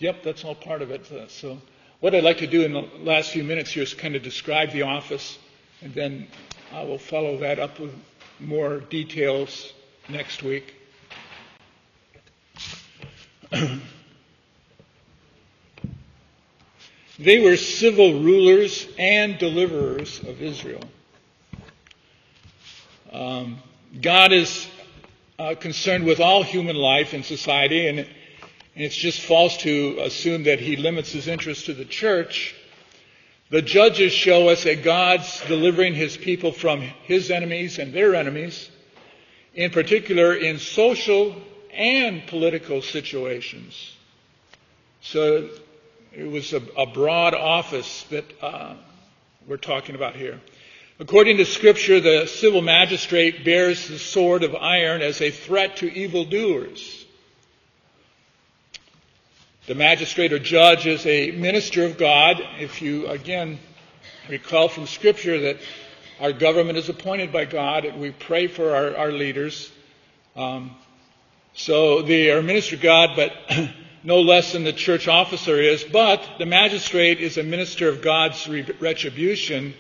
Yep, 0.03 0.25
that's 0.25 0.45
all 0.45 0.57
part 0.57 0.83
of 0.83 0.91
it. 0.91 1.11
Uh, 1.13 1.29
So, 1.29 1.63
what 2.01 2.13
I'd 2.13 2.25
like 2.25 2.39
to 2.39 2.49
do 2.49 2.63
in 2.63 2.73
the 2.73 2.89
last 3.05 3.31
few 3.31 3.45
minutes 3.45 3.71
here 3.71 3.85
is 3.85 3.95
kind 3.95 4.17
of 4.17 4.23
describe 4.25 4.73
the 4.73 4.83
office, 4.83 5.39
and 5.81 5.95
then 5.95 6.27
I 6.73 6.83
will 6.83 6.99
follow 6.99 7.37
that 7.39 7.61
up 7.61 7.79
with 7.79 7.95
more 8.41 8.81
details 8.81 9.73
next 10.09 10.43
week. 10.43 10.75
they 17.21 17.39
were 17.39 17.57
civil 17.57 18.21
rulers 18.25 18.89
and 18.99 19.39
deliverers 19.39 20.19
of 20.19 20.43
Israel. 20.43 20.83
Um, 23.13 23.59
God 24.01 24.33
is 24.33 24.67
uh, 25.39 25.55
concerned 25.55 26.07
with 26.07 26.19
all 26.19 26.43
human 26.43 26.75
life 26.75 27.13
and 27.13 27.25
society, 27.25 27.87
and, 27.87 28.05
and 28.75 28.85
it's 28.85 28.97
just 28.97 29.21
false 29.21 29.57
to 29.59 29.99
assume 30.01 30.45
that 30.45 30.61
He 30.61 30.77
limits 30.77 31.13
His 31.13 31.29
interest 31.29 31.67
to 31.67 31.75
the 31.75 31.85
church. 31.85 32.55
The 33.51 33.63
judges 33.63 34.13
show 34.13 34.49
us 34.49 34.65
that 34.65 34.83
God's 34.83 35.43
delivering 35.47 35.95
His 35.95 36.17
people 36.17 36.53
from 36.53 36.81
His 36.81 37.31
enemies 37.31 37.79
and 37.79 37.93
their 37.93 38.15
enemies, 38.15 38.71
in 39.55 39.71
particular 39.71 40.35
in 40.35 40.59
social 40.59 41.37
and 41.73 42.27
political 42.27 42.81
situations. 42.81 43.95
So 45.03 45.51
it 46.13 46.25
was 46.25 46.53
a, 46.53 46.63
a 46.77 46.87
broad 46.87 47.35
office 47.35 48.05
that 48.05 48.25
uh, 48.41 48.75
we're 49.47 49.57
talking 49.57 49.95
about 49.95 50.17
here. 50.17 50.41
According 50.99 51.39
to 51.39 51.45
Scripture, 51.45 52.01
the 52.01 52.27
civil 52.27 52.63
magistrate 52.63 53.45
bears 53.45 53.89
the 53.89 53.99
sword 53.99 54.45
of 54.45 54.55
iron 54.55 55.03
as 55.03 55.21
a 55.21 55.31
threat 55.31 55.79
to 55.79 55.93
evildoers. 55.93 57.02
The 59.67 59.75
magistrate 59.75 60.33
or 60.33 60.39
judge 60.39 60.87
is 60.87 61.07
a 61.07 61.31
minister 61.31 61.85
of 61.85 61.99
God. 61.99 62.41
If 62.59 62.83
you, 62.83 63.07
again, 63.09 63.59
recall 64.29 64.69
from 64.69 64.87
Scripture 64.87 65.41
that 65.41 65.59
our 66.21 66.33
government 66.33 66.79
is 66.79 66.89
appointed 66.89 67.33
by 67.33 67.45
God, 67.45 67.85
and 67.85 68.01
we 68.01 68.11
pray 68.11 68.47
for 68.47 68.75
our, 68.75 68.97
our 68.97 69.13
leaders. 69.13 69.71
Um, 70.37 70.73
so 71.55 72.03
they 72.03 72.31
are 72.31 72.43
minister 72.43 72.77
of 72.77 72.83
God, 72.83 73.11
but 73.17 73.33
no 74.03 74.21
less 74.21 74.53
than 74.53 74.65
the 74.65 74.73
church 74.73 75.09
officer 75.09 75.61
is. 75.61 75.85
But 75.85 76.23
the 76.39 76.47
magistrate 76.47 77.21
is 77.21 77.39
a 77.39 77.43
minister 77.43 77.89
of 77.89 78.03
God's 78.03 78.49
re- 78.49 78.67
retribution 78.81 79.75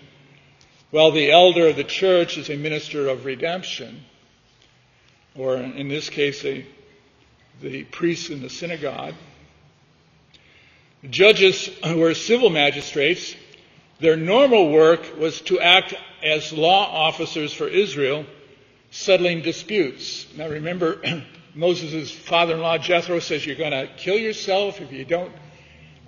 well, 0.93 1.11
the 1.11 1.31
elder 1.31 1.69
of 1.69 1.77
the 1.77 1.85
church 1.85 2.37
is 2.37 2.51
a 2.51 2.57
minister 2.57 3.09
of 3.09 3.25
redemption, 3.25 4.05
or 5.35 5.57
in 5.57 5.89
this 5.89 6.11
case, 6.11 6.45
a, 6.45 6.67
the 7.63 7.85
priest 7.85 8.29
in 8.29 8.43
the 8.43 8.51
synagogue. 8.51 9.15
Judges 11.09 11.69
were 11.85 12.15
civil 12.15 12.51
magistrates. 12.51 13.35
Their 13.99 14.17
normal 14.17 14.71
work 14.71 15.19
was 15.19 15.41
to 15.43 15.61
act 15.61 15.95
as 16.23 16.53
law 16.53 16.87
officers 16.87 17.53
for 17.53 17.67
Israel, 17.67 18.25
settling 18.91 19.43
disputes. 19.43 20.27
Now 20.37 20.49
remember, 20.49 21.01
Moses' 21.55 22.11
father-in-law 22.11 22.79
Jethro 22.79 23.19
says 23.19 23.45
you're 23.45 23.57
going 23.57 23.73
to 23.73 23.89
kill 23.97 24.17
yourself 24.17 24.81
if 24.81 24.93
you 24.93 25.05
don't 25.05 25.33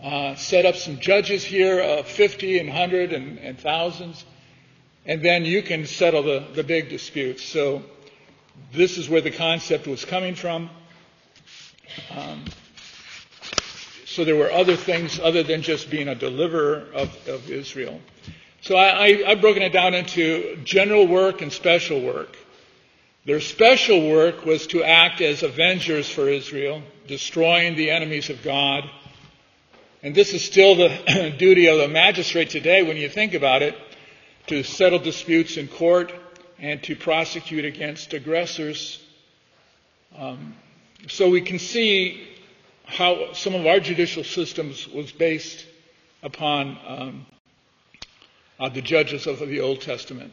uh, 0.03 0.34
set 0.36 0.66
up 0.66 0.76
some 0.76 1.01
judges 1.01 1.42
here 1.42 1.80
of 1.80 2.07
50 2.07 2.59
and 2.59 2.68
100 2.68 3.12
and, 3.12 3.38
and 3.38 3.59
thousands. 3.59 4.24
and 5.07 5.22
then 5.22 5.45
you 5.45 5.62
can 5.62 5.86
settle 5.86 6.22
the, 6.22 6.47
the 6.55 6.62
big 6.62 6.88
disputes. 6.88 7.42
So 7.42 7.82
this 8.72 8.97
is 8.97 9.09
where 9.09 9.20
the 9.20 9.30
concept 9.30 9.86
was 9.86 10.05
coming 10.05 10.34
from. 10.34 10.70
Um, 12.11 12.45
so 14.14 14.24
there 14.24 14.36
were 14.36 14.52
other 14.52 14.76
things 14.76 15.18
other 15.18 15.42
than 15.42 15.62
just 15.62 15.90
being 15.90 16.06
a 16.06 16.14
deliverer 16.14 16.86
of, 16.94 17.28
of 17.28 17.50
Israel. 17.50 18.00
So 18.60 18.76
I, 18.76 19.08
I, 19.08 19.24
I've 19.26 19.40
broken 19.40 19.62
it 19.62 19.72
down 19.72 19.92
into 19.92 20.56
general 20.62 21.08
work 21.08 21.42
and 21.42 21.52
special 21.52 22.00
work. 22.00 22.36
Their 23.24 23.40
special 23.40 24.08
work 24.08 24.44
was 24.44 24.68
to 24.68 24.84
act 24.84 25.20
as 25.20 25.42
avengers 25.42 26.08
for 26.08 26.28
Israel, 26.28 26.82
destroying 27.08 27.74
the 27.74 27.90
enemies 27.90 28.30
of 28.30 28.40
God. 28.44 28.88
And 30.04 30.14
this 30.14 30.32
is 30.32 30.44
still 30.44 30.76
the 30.76 31.34
duty 31.38 31.66
of 31.66 31.78
the 31.78 31.88
magistrate 31.88 32.50
today 32.50 32.84
when 32.84 32.96
you 32.96 33.08
think 33.08 33.34
about 33.34 33.62
it, 33.62 33.74
to 34.46 34.62
settle 34.62 35.00
disputes 35.00 35.56
in 35.56 35.66
court 35.66 36.12
and 36.60 36.80
to 36.84 36.94
prosecute 36.94 37.64
against 37.64 38.12
aggressors. 38.12 39.02
Um, 40.16 40.54
so 41.08 41.30
we 41.30 41.40
can 41.40 41.58
see 41.58 42.34
how 42.85 43.32
some 43.32 43.55
of 43.55 43.66
our 43.66 43.80
judicial 43.80 44.24
systems 44.24 44.89
was 44.89 45.11
based 45.11 45.66
upon 46.22 46.78
um, 46.87 47.26
uh, 48.59 48.68
the 48.68 48.82
judges 48.82 49.26
of 49.26 49.39
the 49.39 49.61
Old 49.61 49.80
Testament. 49.80 50.32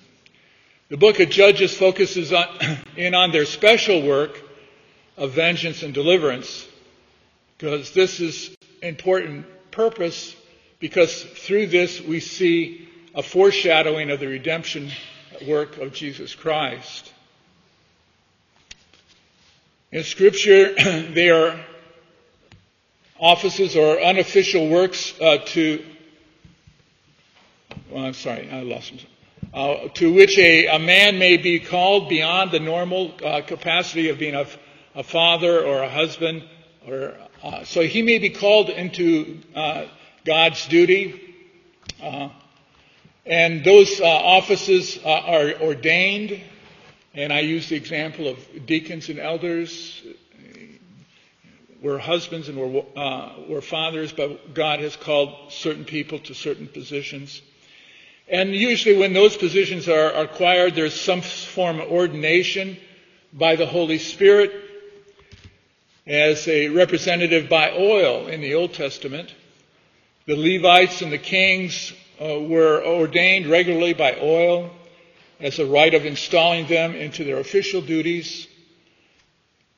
The 0.89 0.97
book 0.97 1.19
of 1.19 1.29
Judges 1.29 1.75
focuses 1.75 2.33
on, 2.33 2.45
in 2.97 3.15
on 3.15 3.31
their 3.31 3.45
special 3.45 4.05
work 4.05 4.41
of 5.17 5.31
vengeance 5.31 5.83
and 5.83 5.93
deliverance, 5.93 6.67
because 7.57 7.93
this 7.93 8.19
is 8.19 8.55
important 8.81 9.45
purpose, 9.71 10.35
because 10.79 11.23
through 11.23 11.67
this 11.67 12.01
we 12.01 12.19
see 12.19 12.89
a 13.15 13.23
foreshadowing 13.23 14.09
of 14.09 14.19
the 14.19 14.27
redemption 14.27 14.91
work 15.47 15.77
of 15.77 15.93
Jesus 15.93 16.35
Christ. 16.35 17.11
In 19.91 20.03
Scripture, 20.03 20.73
they 20.75 21.29
are 21.29 21.59
offices 23.21 23.77
or 23.77 24.01
unofficial 24.01 24.67
works 24.67 25.13
uh, 25.21 25.37
to. 25.45 25.85
Well, 27.89 28.03
I'm 28.03 28.13
sorry, 28.13 28.49
I 28.51 28.63
lost 28.63 28.89
them 28.89 28.99
uh, 29.53 29.89
to 29.89 30.13
which 30.13 30.37
a, 30.37 30.67
a, 30.67 30.79
man 30.79 31.19
may 31.19 31.37
be 31.37 31.59
called 31.59 32.09
beyond 32.09 32.51
the 32.51 32.59
normal 32.59 33.13
uh, 33.23 33.41
capacity 33.41 34.09
of 34.09 34.17
being 34.17 34.35
a, 34.35 34.47
a, 34.95 35.03
father 35.03 35.63
or 35.65 35.83
a 35.83 35.89
husband, 35.89 36.43
or 36.87 37.15
uh, 37.43 37.63
so 37.63 37.81
he 37.81 38.01
may 38.01 38.17
be 38.17 38.29
called 38.29 38.69
into 38.69 39.39
uh, 39.55 39.85
God's 40.25 40.65
duty, 40.67 41.35
uh, 42.01 42.29
and 43.25 43.63
those 43.63 43.99
uh, 43.99 44.05
offices 44.05 44.97
are 45.03 45.53
ordained. 45.61 46.41
And 47.13 47.33
I 47.33 47.41
use 47.41 47.67
the 47.67 47.75
example 47.75 48.29
of 48.29 48.37
deacons 48.65 49.09
and 49.09 49.19
elders. 49.19 50.01
We're 51.81 51.97
husbands 51.97 52.47
and 52.47 52.59
we're, 52.59 52.83
we're 53.47 53.61
fathers, 53.61 54.11
but 54.11 54.53
God 54.53 54.81
has 54.81 54.95
called 54.95 55.51
certain 55.51 55.83
people 55.83 56.19
to 56.19 56.35
certain 56.35 56.67
positions. 56.67 57.41
And 58.27 58.53
usually 58.55 58.97
when 58.97 59.13
those 59.13 59.35
positions 59.35 59.89
are 59.89 60.13
acquired, 60.13 60.75
there's 60.75 60.99
some 60.99 61.21
form 61.21 61.79
of 61.79 61.89
ordination 61.89 62.77
by 63.33 63.55
the 63.55 63.65
Holy 63.65 63.97
Spirit 63.97 64.53
as 66.05 66.47
a 66.47 66.69
representative 66.69 67.49
by 67.49 67.71
oil 67.71 68.27
in 68.27 68.41
the 68.41 68.53
Old 68.53 68.73
Testament. 68.73 69.33
The 70.27 70.35
Levites 70.35 71.01
and 71.01 71.11
the 71.11 71.17
kings 71.17 71.93
uh, 72.21 72.39
were 72.39 72.85
ordained 72.85 73.47
regularly 73.47 73.93
by 73.93 74.17
oil 74.21 74.69
as 75.39 75.57
a 75.57 75.65
rite 75.65 75.95
of 75.95 76.05
installing 76.05 76.67
them 76.67 76.93
into 76.93 77.23
their 77.23 77.39
official 77.39 77.81
duties. 77.81 78.47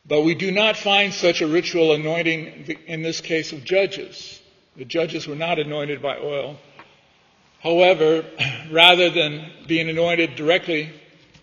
But 0.05 0.21
we 0.21 0.35
do 0.35 0.51
not 0.51 0.75
find 0.75 1.13
such 1.13 1.41
a 1.41 1.47
ritual 1.47 1.93
anointing 1.93 2.77
in 2.87 3.01
this 3.03 3.21
case 3.21 3.53
of 3.53 3.63
judges. 3.63 4.41
The 4.75 4.85
judges 4.85 5.27
were 5.27 5.35
not 5.35 5.59
anointed 5.59 6.01
by 6.01 6.17
oil. 6.17 6.57
However, 7.61 8.25
rather 8.71 9.09
than 9.09 9.49
being 9.65 9.89
anointed 9.89 10.35
directly 10.35 10.91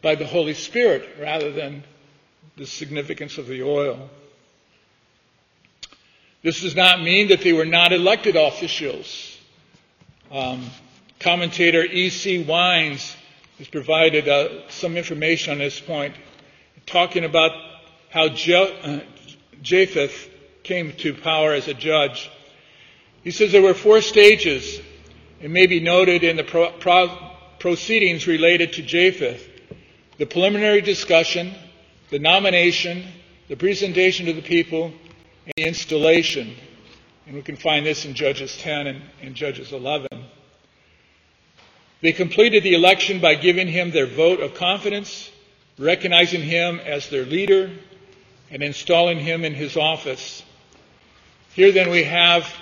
by 0.02 0.14
the 0.14 0.26
Holy 0.26 0.54
Spirit, 0.54 1.08
rather 1.18 1.50
than 1.50 1.84
the 2.56 2.66
significance 2.66 3.38
of 3.38 3.46
the 3.46 3.62
oil. 3.62 4.10
This 6.42 6.60
does 6.60 6.76
not 6.76 7.02
mean 7.02 7.28
that 7.28 7.40
they 7.40 7.52
were 7.52 7.66
not 7.66 7.92
elected 7.92 8.36
officials. 8.36 9.38
Um, 10.30 10.70
commentator 11.18 11.82
E.C. 11.84 12.44
Wines 12.44 13.16
has 13.58 13.68
provided 13.68 14.28
uh, 14.28 14.68
some 14.68 14.96
information 14.96 15.52
on 15.52 15.58
this 15.58 15.80
point, 15.80 16.14
talking 16.86 17.24
about 17.24 17.52
how 18.10 18.24
uh, 18.24 19.00
Jephthah 19.62 20.10
came 20.62 20.92
to 20.98 21.14
power 21.14 21.52
as 21.52 21.68
a 21.68 21.74
judge. 21.74 22.30
He 23.22 23.30
says 23.30 23.52
there 23.52 23.62
were 23.62 23.74
four 23.74 24.00
stages 24.00 24.80
it 25.40 25.50
may 25.50 25.66
be 25.66 25.80
noted 25.80 26.22
in 26.22 26.36
the 26.36 26.44
pro- 26.44 26.72
pro- 26.72 27.16
proceedings 27.58 28.26
related 28.26 28.74
to 28.74 28.82
Jephthah 28.82 29.38
the 30.18 30.26
preliminary 30.26 30.82
discussion, 30.82 31.54
the 32.10 32.18
nomination, 32.18 33.02
the 33.48 33.56
presentation 33.56 34.26
to 34.26 34.34
the 34.34 34.42
people, 34.42 34.92
and 35.46 35.52
the 35.56 35.62
installation. 35.64 36.54
And 37.26 37.36
we 37.36 37.40
can 37.40 37.56
find 37.56 37.86
this 37.86 38.04
in 38.04 38.12
Judges 38.12 38.54
10 38.58 38.86
and, 38.86 39.02
and 39.22 39.34
Judges 39.34 39.72
11. 39.72 40.08
They 42.02 42.12
completed 42.12 42.64
the 42.64 42.74
election 42.74 43.18
by 43.18 43.34
giving 43.34 43.66
him 43.66 43.92
their 43.92 44.06
vote 44.06 44.40
of 44.40 44.52
confidence, 44.52 45.30
recognizing 45.78 46.42
him 46.42 46.80
as 46.80 47.08
their 47.08 47.24
leader, 47.24 47.70
and 48.50 48.62
installing 48.62 49.18
him 49.18 49.44
in 49.44 49.54
his 49.54 49.76
office. 49.76 50.42
Here 51.54 51.72
then 51.72 51.90
we 51.90 52.04
have 52.04 52.52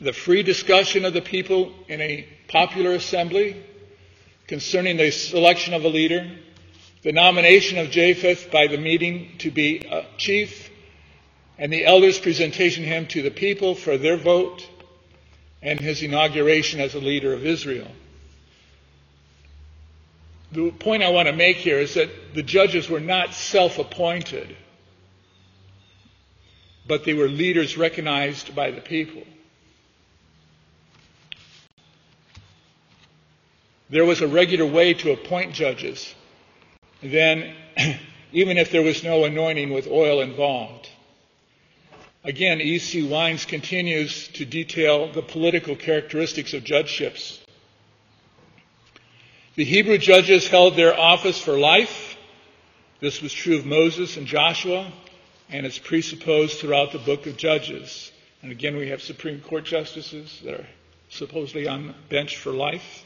the 0.00 0.12
free 0.12 0.42
discussion 0.42 1.04
of 1.04 1.12
the 1.12 1.22
people 1.22 1.72
in 1.88 2.00
a 2.00 2.26
popular 2.48 2.92
assembly 2.92 3.62
concerning 4.46 4.96
the 4.96 5.10
selection 5.10 5.74
of 5.74 5.84
a 5.84 5.88
leader, 5.88 6.30
the 7.02 7.12
nomination 7.12 7.78
of 7.78 7.90
Jephthah 7.90 8.50
by 8.50 8.66
the 8.66 8.78
meeting 8.78 9.32
to 9.38 9.50
be 9.50 9.82
chief, 10.18 10.70
and 11.58 11.72
the 11.72 11.84
elders' 11.84 12.18
presentation 12.18 12.84
him 12.84 13.06
to 13.08 13.22
the 13.22 13.30
people 13.30 13.74
for 13.74 13.96
their 13.96 14.16
vote, 14.16 14.68
and 15.62 15.78
his 15.78 16.02
inauguration 16.02 16.80
as 16.80 16.94
a 16.94 16.98
leader 16.98 17.32
of 17.32 17.46
Israel. 17.46 17.90
The 20.50 20.70
point 20.70 21.02
I 21.02 21.10
want 21.10 21.28
to 21.28 21.32
make 21.32 21.56
here 21.56 21.78
is 21.78 21.94
that 21.94 22.10
the 22.34 22.42
judges 22.42 22.90
were 22.90 23.00
not 23.00 23.32
self 23.32 23.78
appointed, 23.78 24.54
but 26.86 27.04
they 27.04 27.14
were 27.14 27.28
leaders 27.28 27.76
recognized 27.76 28.54
by 28.54 28.70
the 28.70 28.80
people. 28.80 29.22
there 33.92 34.06
was 34.06 34.22
a 34.22 34.26
regular 34.26 34.64
way 34.64 34.94
to 34.94 35.12
appoint 35.12 35.52
judges, 35.52 36.14
then 37.02 37.54
even 38.32 38.56
if 38.56 38.70
there 38.70 38.82
was 38.82 39.04
no 39.04 39.24
anointing 39.24 39.70
with 39.70 39.86
oil 39.86 40.22
involved. 40.22 40.88
Again, 42.24 42.60
E.C. 42.62 43.06
Wines 43.06 43.44
continues 43.44 44.28
to 44.28 44.46
detail 44.46 45.12
the 45.12 45.20
political 45.20 45.76
characteristics 45.76 46.54
of 46.54 46.64
judgeships. 46.64 47.38
The 49.56 49.64
Hebrew 49.64 49.98
judges 49.98 50.48
held 50.48 50.74
their 50.74 50.98
office 50.98 51.38
for 51.38 51.58
life. 51.58 52.16
This 53.00 53.20
was 53.20 53.32
true 53.32 53.58
of 53.58 53.66
Moses 53.66 54.16
and 54.16 54.26
Joshua, 54.26 54.90
and 55.52 55.66
it's 55.66 55.78
presupposed 55.78 56.58
throughout 56.58 56.92
the 56.92 56.98
book 56.98 57.26
of 57.26 57.36
Judges. 57.36 58.10
And 58.40 58.50
again, 58.50 58.74
we 58.74 58.88
have 58.88 59.02
Supreme 59.02 59.40
Court 59.40 59.64
justices 59.64 60.40
that 60.44 60.54
are 60.54 60.66
supposedly 61.10 61.68
on 61.68 61.88
the 61.88 61.94
bench 62.08 62.38
for 62.38 62.50
life. 62.50 63.04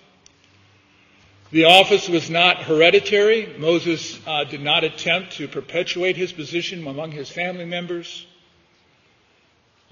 The 1.51 1.65
office 1.65 2.09
was 2.09 2.31
not 2.31 2.59
hereditary. 2.63 3.55
Moses 3.59 4.19
uh, 4.27 4.45
did 4.45 4.63
not 4.63 4.85
attempt 4.85 5.33
to 5.33 5.49
perpetuate 5.49 6.17
his 6.17 6.33
position 6.33 6.87
among 6.87 7.11
his 7.11 7.31
family 7.31 7.65
members. 7.65 8.27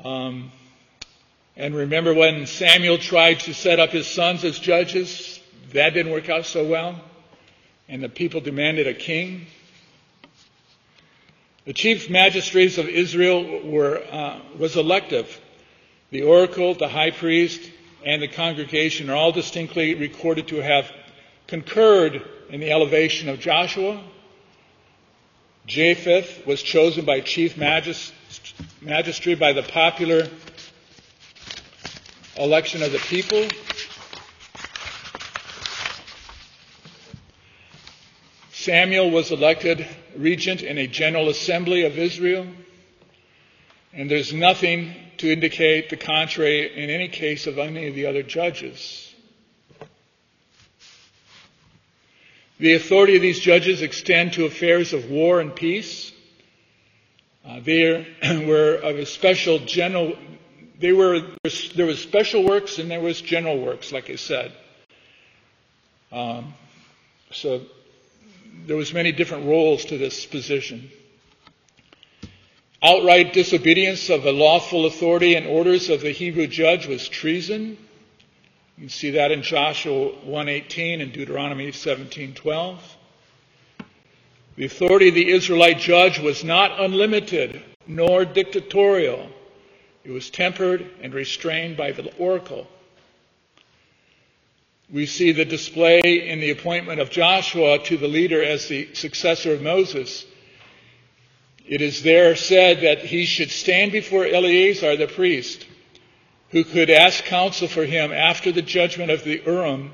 Um, 0.03 0.53
and 1.57 1.75
remember 1.75 2.15
when 2.15 2.47
Samuel 2.47 2.99
tried 2.99 3.41
to 3.41 3.55
set 3.55 3.81
up 3.81 3.91
his 3.91 4.07
sons 4.07 4.45
as 4.45 4.59
judges? 4.59 5.41
That 5.73 5.91
didn't 5.91 6.13
work 6.13 6.29
out 6.29 6.47
so 6.47 6.65
well. 6.65 7.01
And 7.89 8.03
the 8.03 8.09
people 8.09 8.41
demanded 8.41 8.87
a 8.87 8.95
king. 8.95 9.47
The 11.67 11.73
chief 11.73 12.11
magistrates 12.11 12.77
of 12.77 12.89
Israel 12.89 13.63
were, 13.65 14.03
uh, 14.11 14.39
was 14.59 14.77
elective. 14.77 15.41
The 16.11 16.23
oracle, 16.23 16.75
the 16.75 16.89
high 16.89 17.11
priest, 17.11 17.61
and 18.05 18.21
the 18.21 18.29
congregation 18.29 19.09
are 19.09 19.17
all 19.17 19.33
distinctly 19.33 19.95
recorded 19.95 20.49
to 20.49 20.57
have 20.57 20.93
concurred 21.47 22.23
in 22.51 22.61
the 22.61 22.71
elevation 22.71 23.31
of 23.31 23.41
Joshua. 23.41 23.99
Jephthah 25.67 26.47
was 26.47 26.63
chosen 26.63 27.07
by 27.07 27.21
chief 27.21 27.57
magistrate 27.57 29.39
by 29.39 29.55
the 29.55 29.63
popular 29.63 30.29
election 32.37 32.83
of 32.83 32.93
the 32.93 32.99
people. 32.99 33.43
Samuel 38.65 39.11
was 39.11 39.31
elected 39.31 39.87
regent 40.17 40.63
in 40.63 40.79
a 40.79 40.87
general 40.87 41.29
assembly 41.29 41.85
of 41.85 41.99
Israel, 41.99 42.47
and 43.93 44.11
there's 44.11 44.33
nothing 44.33 44.95
to 45.19 45.31
indicate 45.31 45.91
the 45.91 45.99
contrary 45.99 46.83
in 46.83 46.89
any 46.89 47.09
case 47.09 47.47
of 47.47 47.59
any 47.59 47.89
of 47.89 47.95
the 47.95 48.07
other 48.07 48.23
judges. 48.23 49.15
The 52.59 52.73
authority 52.73 53.17
of 53.17 53.21
these 53.21 53.39
judges 53.39 53.83
extend 53.83 54.33
to 54.35 54.47
affairs 54.47 54.95
of 54.95 55.11
war 55.11 55.41
and 55.41 55.55
peace. 55.55 56.11
Uh, 57.47 57.61
they 57.61 58.07
were 58.47 58.77
of 58.77 58.97
a 58.97 59.05
special 59.05 59.59
general. 59.59 60.17
They 60.79 60.93
were 60.93 61.21
there 61.75 61.85
was 61.85 61.99
special 61.99 62.43
works 62.43 62.79
and 62.79 62.91
there 62.91 63.03
was 63.03 63.21
general 63.21 63.61
works, 63.61 63.93
like 63.93 64.09
I 64.09 64.17
said. 64.17 64.53
Um, 66.11 66.55
so 67.31 67.61
there 68.67 68.77
was 68.77 68.93
many 68.93 69.13
different 69.13 69.47
roles 69.47 69.85
to 69.87 69.99
this 69.99 70.27
position. 70.27 70.91
Outright 72.83 73.33
disobedience 73.33 74.11
of 74.11 74.23
the 74.23 74.33
lawful 74.33 74.87
authority 74.87 75.35
and 75.35 75.47
orders 75.47 75.89
of 75.89 76.03
the 76.03 76.11
Hebrew 76.11 76.47
judge 76.47 76.87
was 76.87 77.09
treason. 77.09 77.79
You 78.77 78.83
can 78.83 78.89
see 78.89 79.11
that 79.13 79.33
in 79.33 79.43
Joshua 79.43 80.13
1:18 80.27 81.01
and 81.01 81.13
Deuteronomy 81.13 81.73
17:12. 81.73 82.79
The 84.57 84.67
authority 84.67 85.09
of 85.09 85.15
the 85.15 85.31
Israelite 85.31 85.79
judge 85.79 86.19
was 86.19 86.45
not 86.45 86.79
unlimited 86.79 87.63
nor 87.87 88.25
dictatorial. 88.25 89.31
It 90.05 90.11
was 90.11 90.29
tempered 90.31 90.87
and 91.01 91.15
restrained 91.15 91.77
by 91.77 91.93
the 91.93 92.13
oracle. 92.19 92.69
We 94.95 95.07
see 95.07 95.33
the 95.33 95.45
display 95.45 96.29
in 96.29 96.39
the 96.39 96.53
appointment 96.53 97.01
of 97.01 97.11
Joshua 97.11 97.81
to 97.81 97.97
the 97.97 98.07
leader 98.07 98.41
as 98.45 98.69
the 98.69 98.95
successor 98.95 99.53
of 99.53 99.61
Moses. 99.61 100.25
It 101.67 101.81
is 101.83 102.05
there 102.05 102.37
said 102.37 102.83
that 102.83 103.01
he 103.01 103.25
should 103.25 103.51
stand 103.51 103.91
before 103.91 104.25
Eleazar 104.25 104.97
the 104.97 105.09
priest, 105.09 105.67
who 106.51 106.63
could 106.63 106.91
ask 106.91 107.25
counsel 107.25 107.67
for 107.67 107.85
him 107.85 108.13
after 108.13 108.53
the 108.53 108.63
judgment 108.63 109.11
of 109.11 109.25
the 109.25 109.43
Urim 109.45 109.91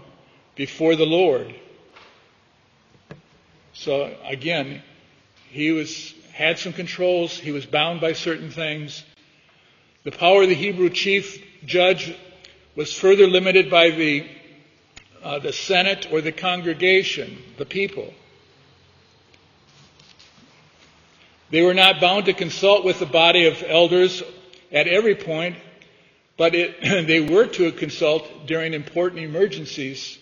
before 0.54 0.96
the 0.96 1.06
Lord. 1.06 1.54
So 3.72 4.14
again, 4.26 4.82
he 5.48 5.70
was 5.70 6.12
had 6.34 6.58
some 6.58 6.74
controls, 6.74 7.38
he 7.38 7.52
was 7.52 7.64
bound 7.64 8.02
by 8.02 8.12
certain 8.12 8.50
things. 8.50 9.02
The 10.04 10.12
power 10.12 10.42
of 10.42 10.50
the 10.50 10.54
Hebrew 10.54 10.90
chief 10.90 11.42
judge 11.64 12.14
was 12.76 12.92
further 12.92 13.26
limited 13.26 13.70
by 13.70 13.88
the 13.88 14.26
uh, 15.22 15.38
the 15.38 15.52
Senate 15.52 16.08
or 16.10 16.20
the 16.20 16.32
congregation, 16.32 17.38
the 17.58 17.66
people. 17.66 18.12
They 21.50 21.62
were 21.62 21.74
not 21.74 22.00
bound 22.00 22.26
to 22.26 22.32
consult 22.32 22.84
with 22.84 23.00
the 23.00 23.06
body 23.06 23.46
of 23.46 23.62
elders 23.66 24.22
at 24.70 24.86
every 24.86 25.16
point, 25.16 25.56
but 26.36 26.54
it, 26.54 26.80
they 27.06 27.20
were 27.20 27.46
to 27.46 27.72
consult 27.72 28.46
during 28.46 28.72
important 28.72 29.22
emergencies, 29.22 30.18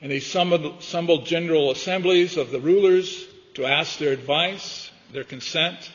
and 0.00 0.10
they 0.10 0.20
summoned, 0.20 0.82
summoned 0.82 1.26
general 1.26 1.70
assemblies 1.70 2.36
of 2.36 2.50
the 2.50 2.60
rulers 2.60 3.26
to 3.54 3.66
ask 3.66 3.98
their 3.98 4.12
advice, 4.12 4.90
their 5.12 5.24
consent. 5.24 5.90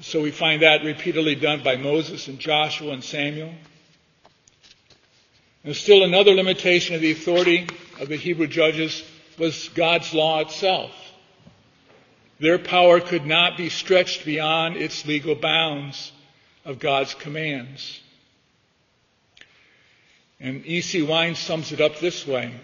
So 0.00 0.22
we 0.22 0.30
find 0.30 0.62
that 0.62 0.82
repeatedly 0.82 1.34
done 1.34 1.62
by 1.62 1.76
Moses 1.76 2.28
and 2.28 2.38
Joshua 2.38 2.92
and 2.92 3.04
Samuel. 3.04 3.52
And 5.64 5.76
still 5.76 6.02
another 6.04 6.32
limitation 6.32 6.94
of 6.94 7.02
the 7.02 7.12
authority 7.12 7.66
of 8.00 8.08
the 8.08 8.16
Hebrew 8.16 8.46
judges 8.46 9.02
was 9.38 9.68
God's 9.70 10.14
law 10.14 10.40
itself. 10.40 10.90
Their 12.38 12.58
power 12.58 13.00
could 13.00 13.26
not 13.26 13.58
be 13.58 13.68
stretched 13.68 14.24
beyond 14.24 14.76
its 14.76 15.06
legal 15.06 15.34
bounds 15.34 16.12
of 16.64 16.78
God's 16.78 17.12
commands. 17.14 18.00
And 20.40 20.64
E.C. 20.64 21.02
Wine 21.02 21.34
sums 21.34 21.72
it 21.72 21.82
up 21.82 21.98
this 21.98 22.26
way. 22.26 22.54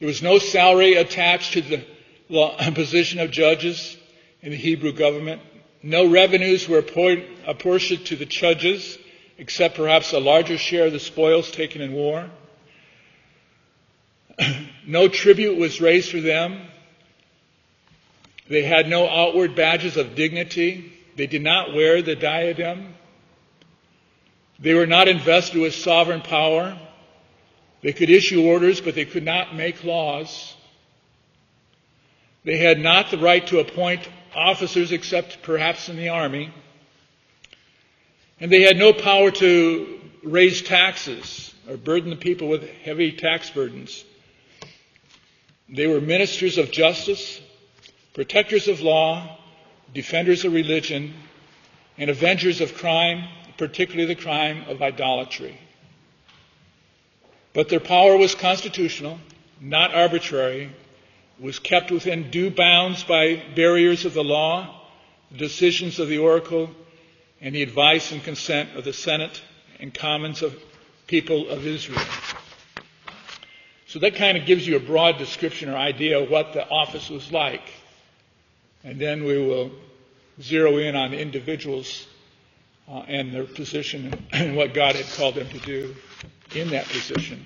There 0.00 0.08
was 0.08 0.22
no 0.22 0.38
salary 0.38 0.94
attached 0.94 1.52
to 1.52 1.60
the 1.60 2.72
position 2.74 3.20
of 3.20 3.30
judges 3.30 3.96
in 4.40 4.50
the 4.50 4.56
Hebrew 4.56 4.92
government. 4.92 5.40
No 5.84 6.08
revenues 6.08 6.68
were 6.68 6.78
apportioned 6.78 8.06
to 8.06 8.16
the 8.16 8.26
judges 8.26 8.98
except 9.42 9.74
perhaps 9.74 10.12
a 10.12 10.20
larger 10.20 10.56
share 10.56 10.86
of 10.86 10.92
the 10.92 11.00
spoils 11.00 11.50
taken 11.50 11.80
in 11.80 11.92
war. 11.92 12.30
no 14.86 15.08
tribute 15.08 15.58
was 15.58 15.80
raised 15.80 16.12
for 16.12 16.20
them. 16.20 16.60
They 18.48 18.62
had 18.62 18.88
no 18.88 19.08
outward 19.08 19.56
badges 19.56 19.96
of 19.96 20.14
dignity. 20.14 20.92
They 21.16 21.26
did 21.26 21.42
not 21.42 21.74
wear 21.74 22.02
the 22.02 22.14
diadem. 22.14 22.94
They 24.60 24.74
were 24.74 24.86
not 24.86 25.08
invested 25.08 25.60
with 25.60 25.74
sovereign 25.74 26.20
power. 26.20 26.78
They 27.80 27.92
could 27.92 28.10
issue 28.10 28.46
orders, 28.46 28.80
but 28.80 28.94
they 28.94 29.06
could 29.06 29.24
not 29.24 29.56
make 29.56 29.82
laws. 29.82 30.54
They 32.44 32.58
had 32.58 32.78
not 32.78 33.10
the 33.10 33.18
right 33.18 33.44
to 33.48 33.58
appoint 33.58 34.08
officers 34.36 34.92
except 34.92 35.42
perhaps 35.42 35.88
in 35.88 35.96
the 35.96 36.10
army. 36.10 36.52
And 38.42 38.50
they 38.50 38.62
had 38.62 38.76
no 38.76 38.92
power 38.92 39.30
to 39.30 40.00
raise 40.24 40.62
taxes 40.62 41.54
or 41.68 41.76
burden 41.76 42.10
the 42.10 42.16
people 42.16 42.48
with 42.48 42.68
heavy 42.68 43.12
tax 43.12 43.50
burdens. 43.50 44.04
They 45.68 45.86
were 45.86 46.00
ministers 46.00 46.58
of 46.58 46.72
justice, 46.72 47.40
protectors 48.14 48.66
of 48.66 48.80
law, 48.80 49.38
defenders 49.94 50.44
of 50.44 50.54
religion, 50.54 51.14
and 51.96 52.10
avengers 52.10 52.60
of 52.60 52.74
crime, 52.74 53.28
particularly 53.58 54.12
the 54.12 54.20
crime 54.20 54.64
of 54.66 54.82
idolatry. 54.82 55.56
But 57.52 57.68
their 57.68 57.78
power 57.78 58.16
was 58.16 58.34
constitutional, 58.34 59.20
not 59.60 59.94
arbitrary, 59.94 60.72
was 61.38 61.60
kept 61.60 61.92
within 61.92 62.32
due 62.32 62.50
bounds 62.50 63.04
by 63.04 63.40
barriers 63.54 64.04
of 64.04 64.14
the 64.14 64.24
law, 64.24 64.82
the 65.30 65.38
decisions 65.38 66.00
of 66.00 66.08
the 66.08 66.18
oracle, 66.18 66.74
and 67.42 67.54
the 67.54 67.62
advice 67.62 68.12
and 68.12 68.22
consent 68.22 68.76
of 68.76 68.84
the 68.84 68.92
Senate 68.92 69.42
and 69.80 69.92
Commons 69.92 70.42
of 70.42 70.56
people 71.08 71.50
of 71.50 71.66
Israel. 71.66 72.00
So 73.88 73.98
that 73.98 74.14
kind 74.14 74.38
of 74.38 74.46
gives 74.46 74.66
you 74.66 74.76
a 74.76 74.80
broad 74.80 75.18
description 75.18 75.68
or 75.68 75.76
idea 75.76 76.18
of 76.20 76.30
what 76.30 76.54
the 76.54 76.66
office 76.66 77.10
was 77.10 77.30
like. 77.30 77.64
And 78.84 78.98
then 78.98 79.24
we 79.24 79.36
will 79.36 79.72
zero 80.40 80.78
in 80.78 80.96
on 80.96 81.12
individuals 81.12 82.06
uh, 82.88 83.00
and 83.08 83.34
their 83.34 83.44
position 83.44 84.26
and 84.32 84.56
what 84.56 84.72
God 84.72 84.94
had 84.94 85.06
called 85.16 85.34
them 85.34 85.48
to 85.48 85.58
do 85.58 85.94
in 86.54 86.70
that 86.70 86.86
position. 86.86 87.44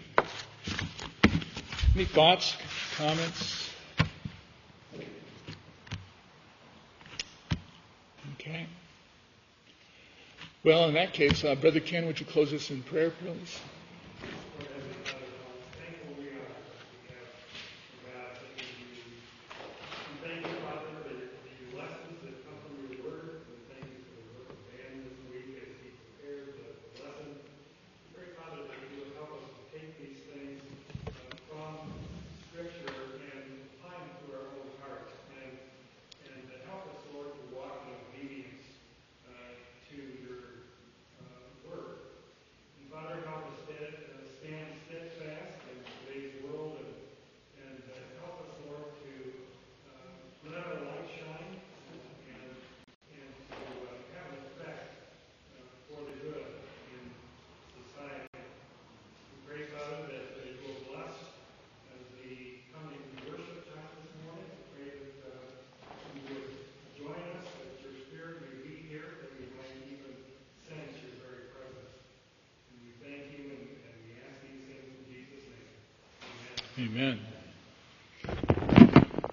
Any 1.95 2.05
thoughts, 2.05 2.57
comments? 2.97 3.71
Okay. 8.35 8.67
Well, 10.67 10.89
in 10.89 10.95
that 10.95 11.13
case, 11.13 11.45
uh, 11.45 11.55
Brother 11.55 11.79
Ken, 11.79 12.07
would 12.07 12.19
you 12.19 12.27
close 12.27 12.53
us 12.53 12.73
in 12.73 12.83
prayer, 12.83 13.11
please? 13.11 13.61